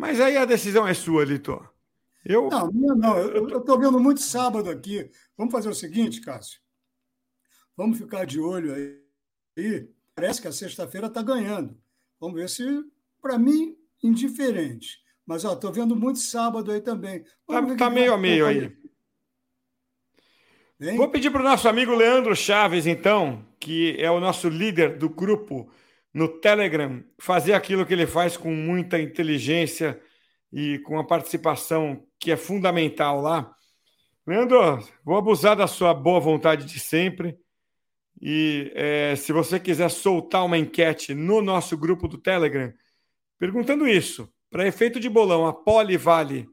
[0.00, 1.68] Mas aí a decisão é sua, Litor.
[2.24, 2.48] Eu...
[2.48, 3.18] Não, minha não.
[3.18, 5.10] Eu estou vendo muito sábado aqui.
[5.36, 6.58] Vamos fazer o seguinte, Cássio.
[7.76, 9.88] Vamos ficar de olho aí.
[10.14, 11.78] Parece que a sexta-feira está ganhando.
[12.18, 12.64] Vamos ver se,
[13.20, 14.98] para mim, indiferente.
[15.26, 17.22] Mas estou vendo muito sábado aí também.
[17.46, 18.72] Está tá meio a meio aí.
[20.80, 20.96] Hein?
[20.96, 25.10] Vou pedir para o nosso amigo Leandro Chaves, então, que é o nosso líder do
[25.10, 25.70] grupo
[26.12, 30.00] no Telegram fazer aquilo que ele faz com muita inteligência
[30.52, 33.54] e com a participação que é fundamental lá.
[34.26, 37.38] Leandro, vou abusar da sua boa vontade de sempre.
[38.20, 42.72] E é, se você quiser soltar uma enquete no nosso grupo do Telegram,
[43.38, 46.48] perguntando isso, para efeito de bolão, a Poli vale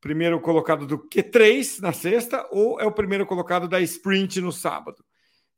[0.00, 5.04] primeiro colocado do Q3 na sexta ou é o primeiro colocado da Sprint no sábado?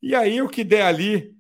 [0.03, 1.34] E aí o que der ali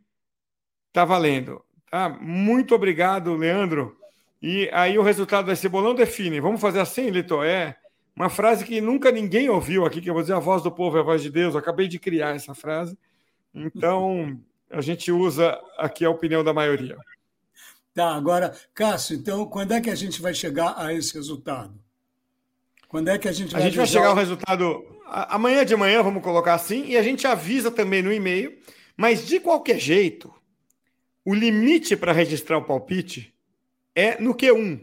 [0.92, 1.64] tá valendo.
[1.90, 2.08] Tá?
[2.08, 3.96] Muito obrigado, Leandro.
[4.40, 6.40] E aí o resultado desse bolão define.
[6.40, 7.42] Vamos fazer assim, Lito?
[7.42, 7.76] É
[8.14, 10.96] uma frase que nunca ninguém ouviu aqui, que eu vou dizer a voz do povo
[10.96, 11.54] é a voz de Deus.
[11.54, 12.96] Eu acabei de criar essa frase.
[13.54, 14.38] Então,
[14.70, 16.96] a gente usa aqui a opinião da maioria.
[17.94, 21.74] Tá, agora, Cássio, então, quando é que a gente vai chegar a esse resultado?
[22.88, 26.02] Quando é que a gente vai A gente vai chegar ao resultado amanhã de manhã,
[26.02, 28.56] vamos colocar assim, e a gente avisa também no e-mail,
[28.96, 30.32] mas de qualquer jeito,
[31.28, 33.34] o limite para registrar o palpite
[33.94, 34.80] é no Q1.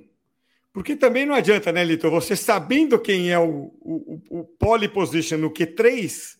[0.72, 2.08] Porque também não adianta, né, Lito?
[2.12, 6.38] Você sabendo quem é o, o, o pole position no Q3,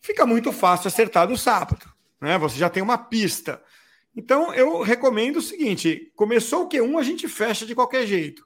[0.00, 1.86] fica muito fácil acertar no sábado.
[2.18, 2.38] Né?
[2.38, 3.62] Você já tem uma pista.
[4.16, 8.42] Então, eu recomendo o seguinte: começou o Q1, a gente fecha de qualquer jeito.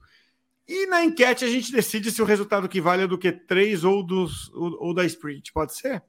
[0.66, 4.04] E na enquete a gente decide se o resultado que vale é do Q3 ou,
[4.04, 5.52] dos, ou, ou da sprint.
[5.52, 6.02] Pode ser?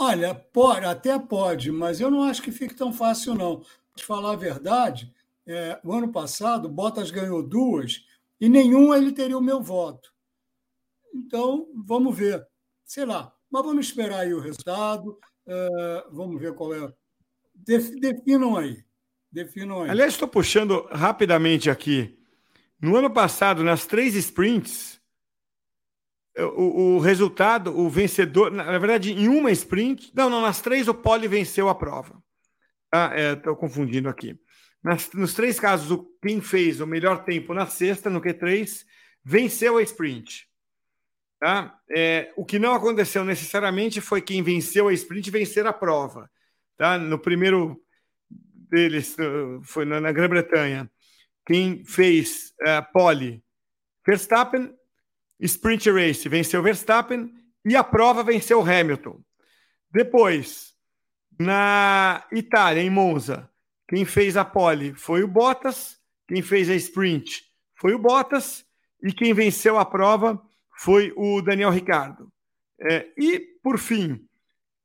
[0.00, 3.64] Olha, pode, até pode, mas eu não acho que fique tão fácil, não.
[3.94, 5.12] Para falar a verdade,
[5.44, 8.04] é, o ano passado, Bottas ganhou duas
[8.40, 10.12] e nenhuma ele teria o meu voto.
[11.12, 12.46] Então, vamos ver.
[12.84, 16.92] Sei lá, mas vamos esperar aí o resultado, é, vamos ver qual é.
[17.56, 18.84] Definam aí.
[19.32, 19.90] Definam aí.
[19.90, 22.16] Aliás, estou puxando rapidamente aqui.
[22.80, 24.97] No ano passado, nas três sprints,
[26.44, 30.94] o, o, resultado, o vencedor, na verdade, em uma sprint, não, não, nas três o
[30.94, 32.22] Pole venceu a prova.
[32.84, 34.38] Estou ah, é, confundindo aqui.
[34.82, 38.84] Nas, nos três casos, o, quem fez o melhor tempo na sexta, no Q3,
[39.24, 40.48] venceu a sprint.
[41.40, 41.78] Tá?
[41.90, 46.30] É, o que não aconteceu necessariamente foi quem venceu a sprint vencer a prova.
[46.76, 46.98] Tá?
[46.98, 47.80] No primeiro
[48.30, 49.16] deles,
[49.62, 50.90] foi na, na Grã-Bretanha,
[51.46, 53.42] quem fez uh, pole,
[54.06, 54.72] Verstappen,
[55.40, 57.32] Sprint Race venceu Verstappen
[57.64, 59.20] e a prova venceu Hamilton.
[59.90, 60.74] Depois,
[61.38, 63.48] na Itália, em Monza,
[63.88, 68.64] quem fez a pole foi o Bottas, quem fez a sprint foi o Bottas
[69.02, 70.40] e quem venceu a prova
[70.76, 72.30] foi o Daniel Ricardo.
[72.80, 74.24] É, e, por fim,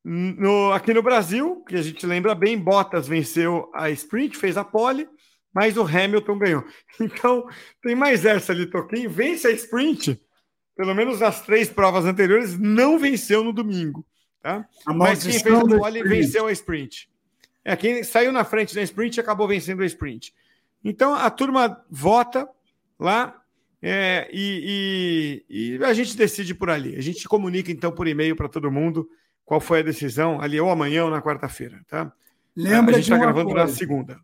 [0.04, 4.64] no, aqui no Brasil, que a gente lembra bem, Bottas venceu a sprint, fez a
[4.64, 5.08] pole,
[5.54, 6.64] mas o Hamilton ganhou.
[7.00, 7.48] Então,
[7.82, 10.20] tem mais essa ali, Quem vence a sprint
[10.76, 14.06] pelo menos nas três provas anteriores, não venceu no domingo.
[14.42, 14.68] Tá?
[14.88, 17.10] Mas quem fez o pole venceu a sprint.
[17.64, 20.34] É, quem saiu na frente da sprint acabou vencendo a sprint.
[20.84, 22.48] Então a turma vota
[23.00, 23.42] lá
[23.82, 26.96] é, e, e, e, a gente decide por ali.
[26.96, 29.10] A gente comunica então por e-mail para todo mundo
[29.46, 31.82] qual foi a decisão ali ou amanhã ou na quarta-feira.
[31.88, 32.12] Tá?
[32.56, 33.66] Lembra a gente está gravando coisa.
[33.66, 34.20] na segunda.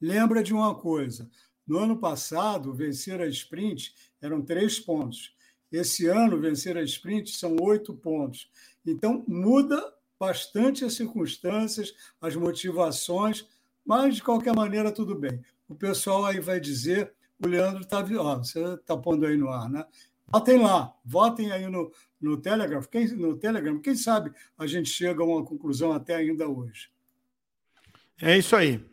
[0.00, 1.28] Lembra de uma coisa:
[1.66, 5.36] no ano passado, vencer a sprint eram três pontos.
[5.70, 8.50] Esse ano, vencer a sprint são oito pontos.
[8.86, 13.46] Então, muda bastante as circunstâncias, as motivações,
[13.84, 15.40] mas, de qualquer maneira, tudo bem.
[15.68, 17.12] O pessoal aí vai dizer,
[17.42, 18.02] o Leandro está...
[18.02, 19.84] Você está pondo aí no ar, né?
[20.30, 21.90] Votem lá, votem aí no,
[22.20, 22.82] no Telegram.
[22.82, 23.78] Quem, no Telegram.
[23.80, 26.90] Quem sabe a gente chega a uma conclusão até ainda hoje.
[28.20, 28.84] É isso aí.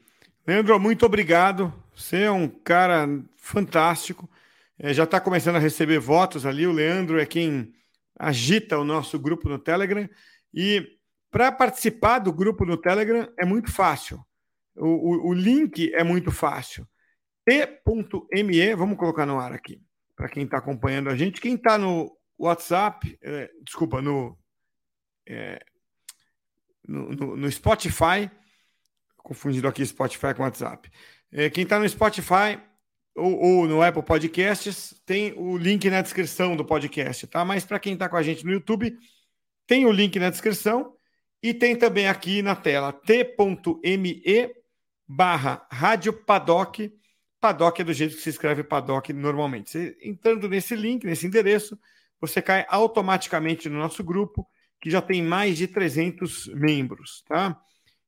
[0.48, 1.74] Leandro, muito obrigado.
[1.94, 4.30] Você é um cara fantástico.
[4.78, 6.68] É, já está começando a receber votos ali.
[6.68, 7.74] O Leandro é quem
[8.18, 10.08] agita o nosso grupo no Telegram.
[10.54, 10.86] E
[11.32, 14.26] para participar do grupo no Telegram é muito fácil.
[14.76, 16.88] O, o, o link é muito fácil.
[17.46, 19.80] T.me, vamos colocar no ar aqui,
[20.16, 21.40] para quem está acompanhando a gente.
[21.40, 24.38] Quem está no WhatsApp, é, desculpa, no,
[25.28, 25.64] é,
[26.88, 28.30] no, no, no, Spotify,
[29.18, 30.90] confundindo aqui Spotify com WhatsApp.
[31.32, 32.60] É, quem está no Spotify,
[33.16, 37.46] ou, ou, no Apple Podcasts, tem o link na descrição do podcast, tá?
[37.46, 38.98] Mas para quem está com a gente no YouTube,
[39.66, 40.94] tem o link na descrição
[41.42, 44.22] e tem também aqui na tela t.me
[45.08, 46.92] barra Rádio Paddock.
[47.40, 49.70] Paddock é do jeito que se escreve Paddock normalmente.
[49.70, 51.80] Você, entrando nesse link, nesse endereço,
[52.20, 54.48] você cai automaticamente no nosso grupo,
[54.82, 57.60] que já tem mais de 300 membros, tá?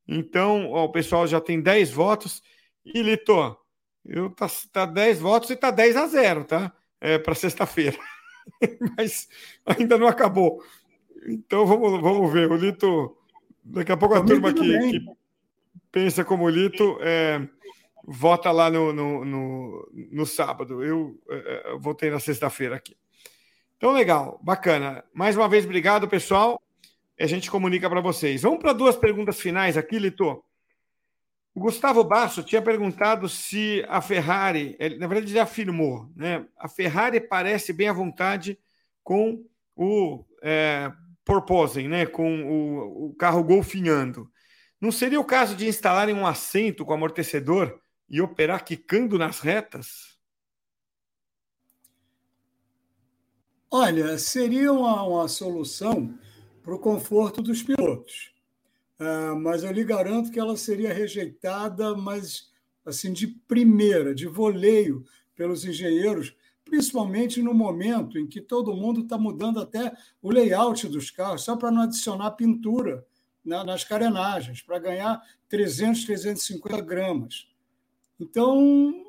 [0.08, 2.42] Então, ó, o pessoal já tem 10 votos.
[2.86, 3.58] E, Lito,
[4.08, 6.74] eu tá, tá 10 votos e tá 10 a 0, tá?
[7.00, 7.98] É, para sexta-feira.
[8.98, 9.28] Mas
[9.66, 10.64] ainda não acabou.
[11.28, 12.50] Então vamos, vamos ver.
[12.52, 13.18] O Lito.
[13.64, 15.06] Daqui a pouco a turma que, que,
[15.92, 17.46] pensa como o Lito é,
[18.08, 20.82] vota lá no, no, no, no sábado.
[20.82, 22.96] Eu, é, é votei na sexta-feira aqui.
[23.76, 25.04] Então, legal, bacana.
[25.14, 26.62] Mais uma vez, obrigado, pessoal.
[27.20, 28.42] A gente comunica para vocês.
[28.42, 30.44] Vamos para duas perguntas finais aqui, Lito.
[31.58, 36.46] O Gustavo Basso tinha perguntado se a Ferrari, ele, na verdade, já afirmou, né?
[36.56, 38.60] A Ferrari parece bem à vontade
[39.04, 39.44] com
[39.76, 40.94] o é,
[41.26, 42.06] Porpoising, né?
[42.06, 44.32] Com o, o carro golfinhando.
[44.80, 50.16] Não seria o caso de instalarem um assento com amortecedor e operar quicando nas retas?
[53.72, 56.14] Olha, seria uma, uma solução
[56.62, 58.37] para o conforto dos pilotos.
[59.00, 62.52] Ah, mas eu lhe garanto que ela seria rejeitada, mas
[62.86, 65.06] assim de primeira, de voleio
[65.36, 71.12] pelos engenheiros, principalmente no momento em que todo mundo está mudando até o layout dos
[71.12, 73.06] carros, só para não adicionar pintura
[73.46, 77.48] nas carenagens, para ganhar 300, 350 gramas.
[78.20, 79.06] Então,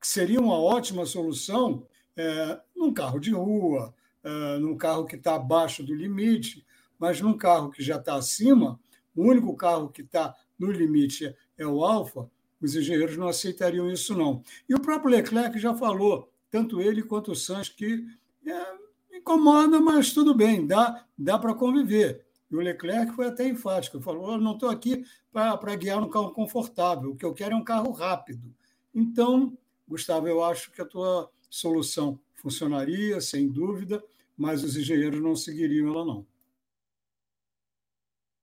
[0.00, 1.86] seria uma ótima solução
[2.16, 3.94] é, num carro de rua,
[4.24, 6.64] é, num carro que está abaixo do limite,
[6.98, 8.78] mas num carro que já está acima,
[9.14, 12.30] o único carro que está no limite é o Alfa,
[12.60, 14.42] os engenheiros não aceitariam isso, não.
[14.68, 18.04] E o próprio Leclerc já falou, tanto ele quanto o Sainz, que
[18.46, 22.26] é, incomoda, mas tudo bem, dá, dá para conviver.
[22.50, 27.10] E o Leclerc foi até enfático, falou: não estou aqui para guiar um carro confortável,
[27.10, 28.54] o que eu quero é um carro rápido.
[28.94, 29.56] Então,
[29.86, 34.02] Gustavo, eu acho que a tua solução funcionaria, sem dúvida,
[34.36, 36.26] mas os engenheiros não seguiriam ela, não.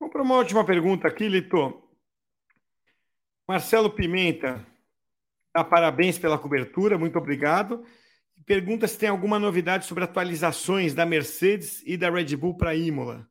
[0.05, 1.81] Vamos para uma última pergunta aqui, Lito.
[3.47, 4.63] Marcelo Pimenta
[5.51, 7.83] dá parabéns pela cobertura, muito obrigado.
[8.45, 13.27] Pergunta se tem alguma novidade sobre atualizações da Mercedes e da Red Bull para Imola.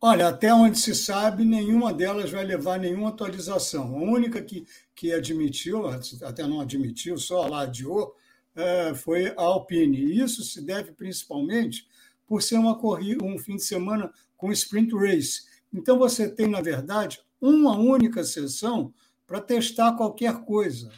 [0.00, 3.96] Olha, até onde se sabe, nenhuma delas vai levar nenhuma atualização.
[3.96, 8.12] A única que, que admitiu, até não admitiu, só lá adiou,
[8.56, 10.20] é, foi a Alpine.
[10.20, 11.86] Isso se deve principalmente
[12.26, 15.44] por ser uma corrida, um fim de semana com sprint race.
[15.72, 18.92] Então você tem, na verdade, uma única sessão
[19.26, 20.90] para testar qualquer coisa,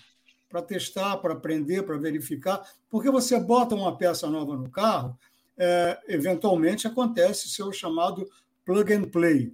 [0.48, 5.18] para testar, para aprender, para verificar, porque você bota uma peça nova no carro,
[5.56, 8.28] é, eventualmente acontece seu chamado
[8.64, 9.52] plug and play.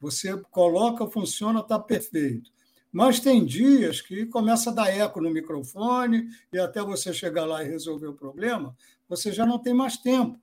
[0.00, 2.50] Você coloca, funciona, está perfeito.
[2.90, 7.62] Mas tem dias que começa a dar eco no microfone e até você chegar lá
[7.62, 8.76] e resolver o problema,
[9.08, 10.38] você já não tem mais tempo.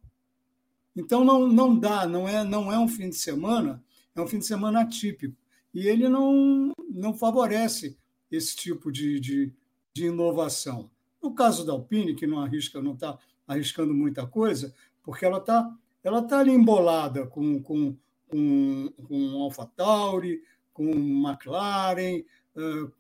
[1.00, 3.84] Então não, não dá, não é, não é um fim de semana,
[4.16, 5.36] é um fim de semana atípico.
[5.74, 7.98] E ele não, não favorece
[8.32, 9.54] esse tipo de, de,
[9.94, 10.90] de inovação.
[11.22, 13.18] No caso da Alpine, que não arrisca, não está
[13.48, 14.74] arriscando muita coisa,
[15.04, 17.96] porque ela está ela tá ali embolada com, com
[18.30, 22.24] com, com AlphaTauri, com McLaren,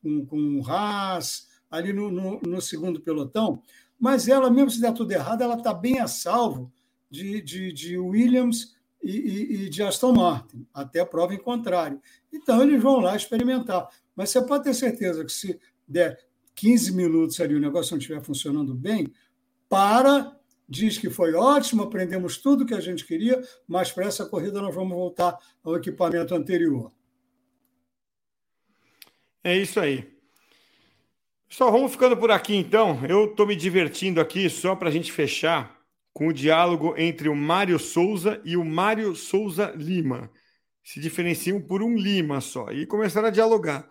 [0.01, 3.61] com, com Haas, ali no, no, no, segundo pelotão,
[3.99, 6.71] mas ela, mesmo se der tudo errado, ela está bem a salvo
[7.09, 12.01] de, de, de Williams e, e, e, de Aston Martin, até prova em contrário.
[12.31, 13.89] Então, eles vão lá experimentar.
[14.15, 16.19] Mas você pode ter certeza que se der
[16.55, 19.11] 15 minutos ali o negócio não estiver funcionando bem,
[19.67, 20.35] para
[20.67, 24.75] diz que foi ótimo, aprendemos tudo que a gente queria, mas para essa corrida nós
[24.75, 26.91] vamos voltar ao equipamento anterior.
[29.43, 30.07] É isso aí.
[31.47, 33.03] Pessoal, vamos ficando por aqui então.
[33.07, 35.78] Eu estou me divertindo aqui só para a gente fechar
[36.13, 40.31] com o diálogo entre o Mário Souza e o Mário Souza Lima.
[40.83, 43.87] Se diferenciam por um Lima só e começaram a dialogar.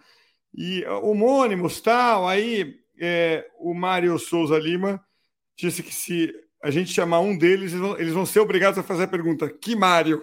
[0.54, 5.02] E homônimos, tal, aí é, o Mário Souza Lima
[5.56, 6.32] disse que se
[6.62, 9.48] a gente chamar um deles, eles vão, eles vão ser obrigados a fazer a pergunta:
[9.48, 10.22] que Mário?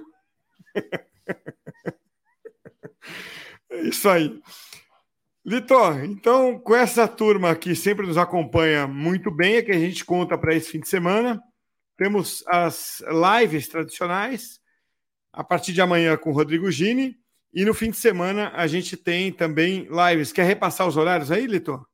[3.70, 4.42] é isso aí.
[5.46, 10.04] Litor, então, com essa turma que sempre nos acompanha muito bem, é que a gente
[10.04, 11.42] conta para esse fim de semana.
[11.98, 14.60] Temos as lives tradicionais,
[15.32, 17.18] a partir de amanhã com o Rodrigo Gini,
[17.54, 20.34] e no fim de semana a gente tem também lives.
[20.34, 21.86] Quer repassar os horários aí, Litor?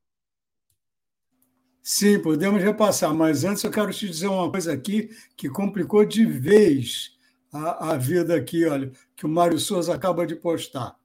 [1.84, 6.26] Sim, podemos repassar, mas antes eu quero te dizer uma coisa aqui que complicou de
[6.26, 7.18] vez
[7.52, 10.96] a, a vida aqui, olha, que o Mário Souza acaba de postar.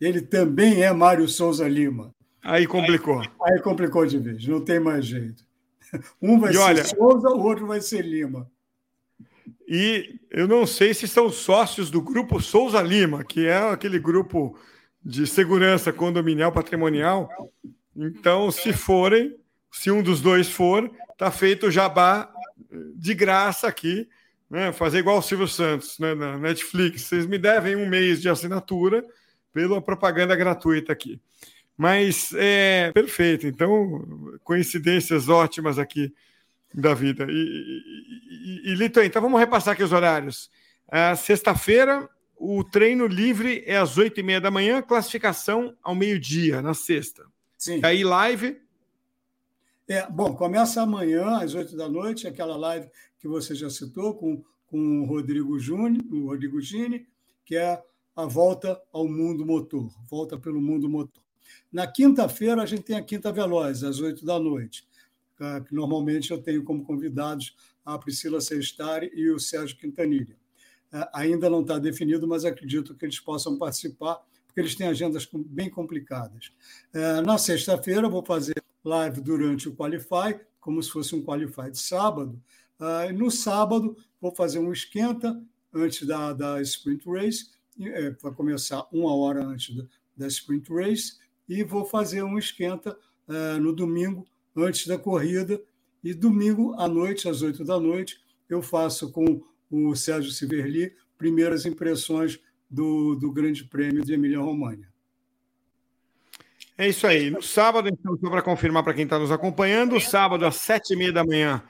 [0.00, 2.14] Ele também é Mário Souza Lima.
[2.42, 3.20] Aí complicou.
[3.20, 5.44] Aí, aí complicou de vez, não tem mais jeito.
[6.20, 8.50] Um vai e ser olha, Souza, o outro vai ser Lima.
[9.66, 14.58] E eu não sei se são sócios do grupo Souza Lima, que é aquele grupo
[15.04, 17.28] de segurança condominial patrimonial.
[17.94, 19.36] Então, se forem,
[19.70, 22.32] se um dos dois for, tá feito o jabá
[22.94, 24.08] de graça aqui,
[24.50, 24.72] né?
[24.72, 26.14] Fazer igual o Silvio Santos, né?
[26.14, 27.02] Na Netflix.
[27.02, 29.04] Vocês me devem um mês de assinatura
[29.52, 31.20] pela propaganda gratuita aqui.
[31.78, 33.46] Mas é perfeito.
[33.46, 36.12] Então, coincidências ótimas aqui
[36.74, 37.24] da vida.
[37.30, 40.50] E, e, e, e Lito, então vamos repassar aqui os horários.
[41.16, 46.74] Sexta-feira, o treino livre é às oito e meia da manhã, classificação ao meio-dia, na
[46.74, 47.24] sexta.
[47.56, 47.78] Sim.
[47.78, 48.60] E aí, live?
[49.86, 52.88] É, bom, começa amanhã, às oito da noite, aquela live
[53.20, 57.06] que você já citou com, com o Rodrigo Júnior, o Rodrigo Gini,
[57.44, 57.80] que é
[58.16, 61.22] a volta ao mundo motor, volta pelo mundo motor.
[61.72, 64.86] Na quinta-feira, a gente tem a Quinta Veloz, às oito da noite,
[65.36, 65.60] tá?
[65.60, 67.54] que normalmente eu tenho como convidados
[67.84, 70.36] a Priscila Sestari e o Sérgio Quintanilha.
[70.92, 74.16] É, ainda não está definido, mas acredito que eles possam participar,
[74.46, 76.52] porque eles têm agendas bem complicadas.
[76.92, 81.78] É, na sexta-feira, vou fazer live durante o Qualify, como se fosse um Qualify de
[81.78, 82.40] sábado.
[83.14, 85.42] No sábado, vou fazer um esquenta
[85.74, 87.50] antes da, da Sprint Race,
[87.80, 89.76] é, vai começar uma hora antes
[90.16, 91.18] da Sprint Race,
[91.48, 92.96] e vou fazer um esquenta
[93.26, 94.26] uh, no domingo,
[94.56, 95.60] antes da corrida,
[96.02, 101.66] e domingo à noite, às oito da noite, eu faço com o Sérgio Siverli primeiras
[101.66, 102.38] impressões
[102.70, 104.88] do, do Grande Prêmio de Emília-Romagna.
[106.76, 107.30] É isso aí.
[107.30, 110.96] No sábado, então, só para confirmar para quem está nos acompanhando, sábado às sete e
[110.96, 111.62] meia da manhã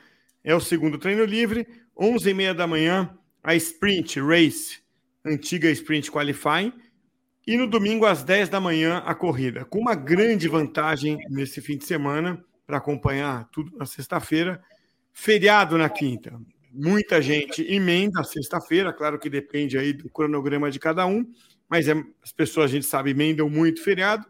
[0.44, 4.80] é o segundo treino livre, onze e meia da manhã a Sprint Race,
[5.24, 6.72] antiga Sprint Qualifying,
[7.48, 11.78] e no domingo às dez da manhã a corrida, com uma grande vantagem nesse fim
[11.78, 14.62] de semana para acompanhar tudo na sexta-feira,
[15.14, 16.38] feriado na quinta.
[16.70, 21.24] Muita gente emenda sexta-feira, claro que depende aí do cronograma de cada um,
[21.66, 24.26] mas é, as pessoas, a gente sabe, emendam muito feriado.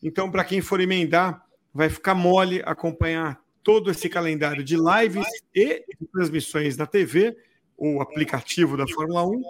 [0.00, 1.44] Então, para quem for emendar,
[1.74, 7.36] vai ficar mole acompanhar todo esse calendário de lives e de transmissões da TV,
[7.76, 9.42] o aplicativo da Fórmula 1,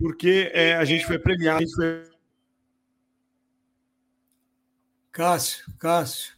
[0.00, 1.60] porque é, a gente foi premiado.
[1.60, 2.13] Gente foi...
[5.14, 6.34] Cássio, Cássio.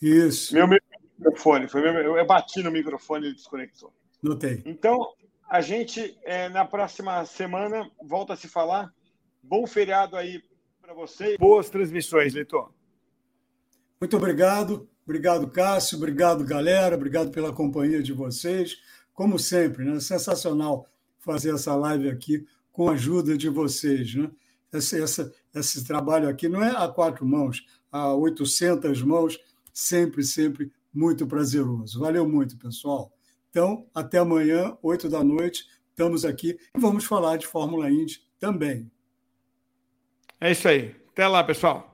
[0.00, 0.54] Isso.
[0.54, 3.92] Meu microfone, foi meu, eu bati no microfone e ele desconectou.
[4.22, 4.62] Notei.
[4.64, 5.12] Então,
[5.48, 8.94] a gente, é, na próxima semana, volta a se falar.
[9.42, 10.40] Bom feriado aí
[10.80, 11.36] para você.
[11.38, 12.72] Boas transmissões, Leitor.
[14.00, 14.88] Muito obrigado.
[15.04, 15.98] Obrigado, Cássio.
[15.98, 16.94] Obrigado, galera.
[16.94, 18.76] Obrigado pela companhia de vocês.
[19.12, 19.98] Como sempre, né?
[19.98, 20.86] sensacional
[21.18, 24.14] fazer essa live aqui com a ajuda de vocês.
[24.14, 24.30] Né?
[24.72, 29.38] Esse, essa, esse trabalho aqui não é a quatro mãos, a 800 mãos,
[29.72, 32.00] sempre, sempre muito prazeroso.
[32.00, 33.12] Valeu muito, pessoal.
[33.50, 38.90] Então, até amanhã, 8 da noite, estamos aqui e vamos falar de Fórmula Indy também.
[40.40, 40.94] É isso aí.
[41.12, 41.89] Até lá, pessoal.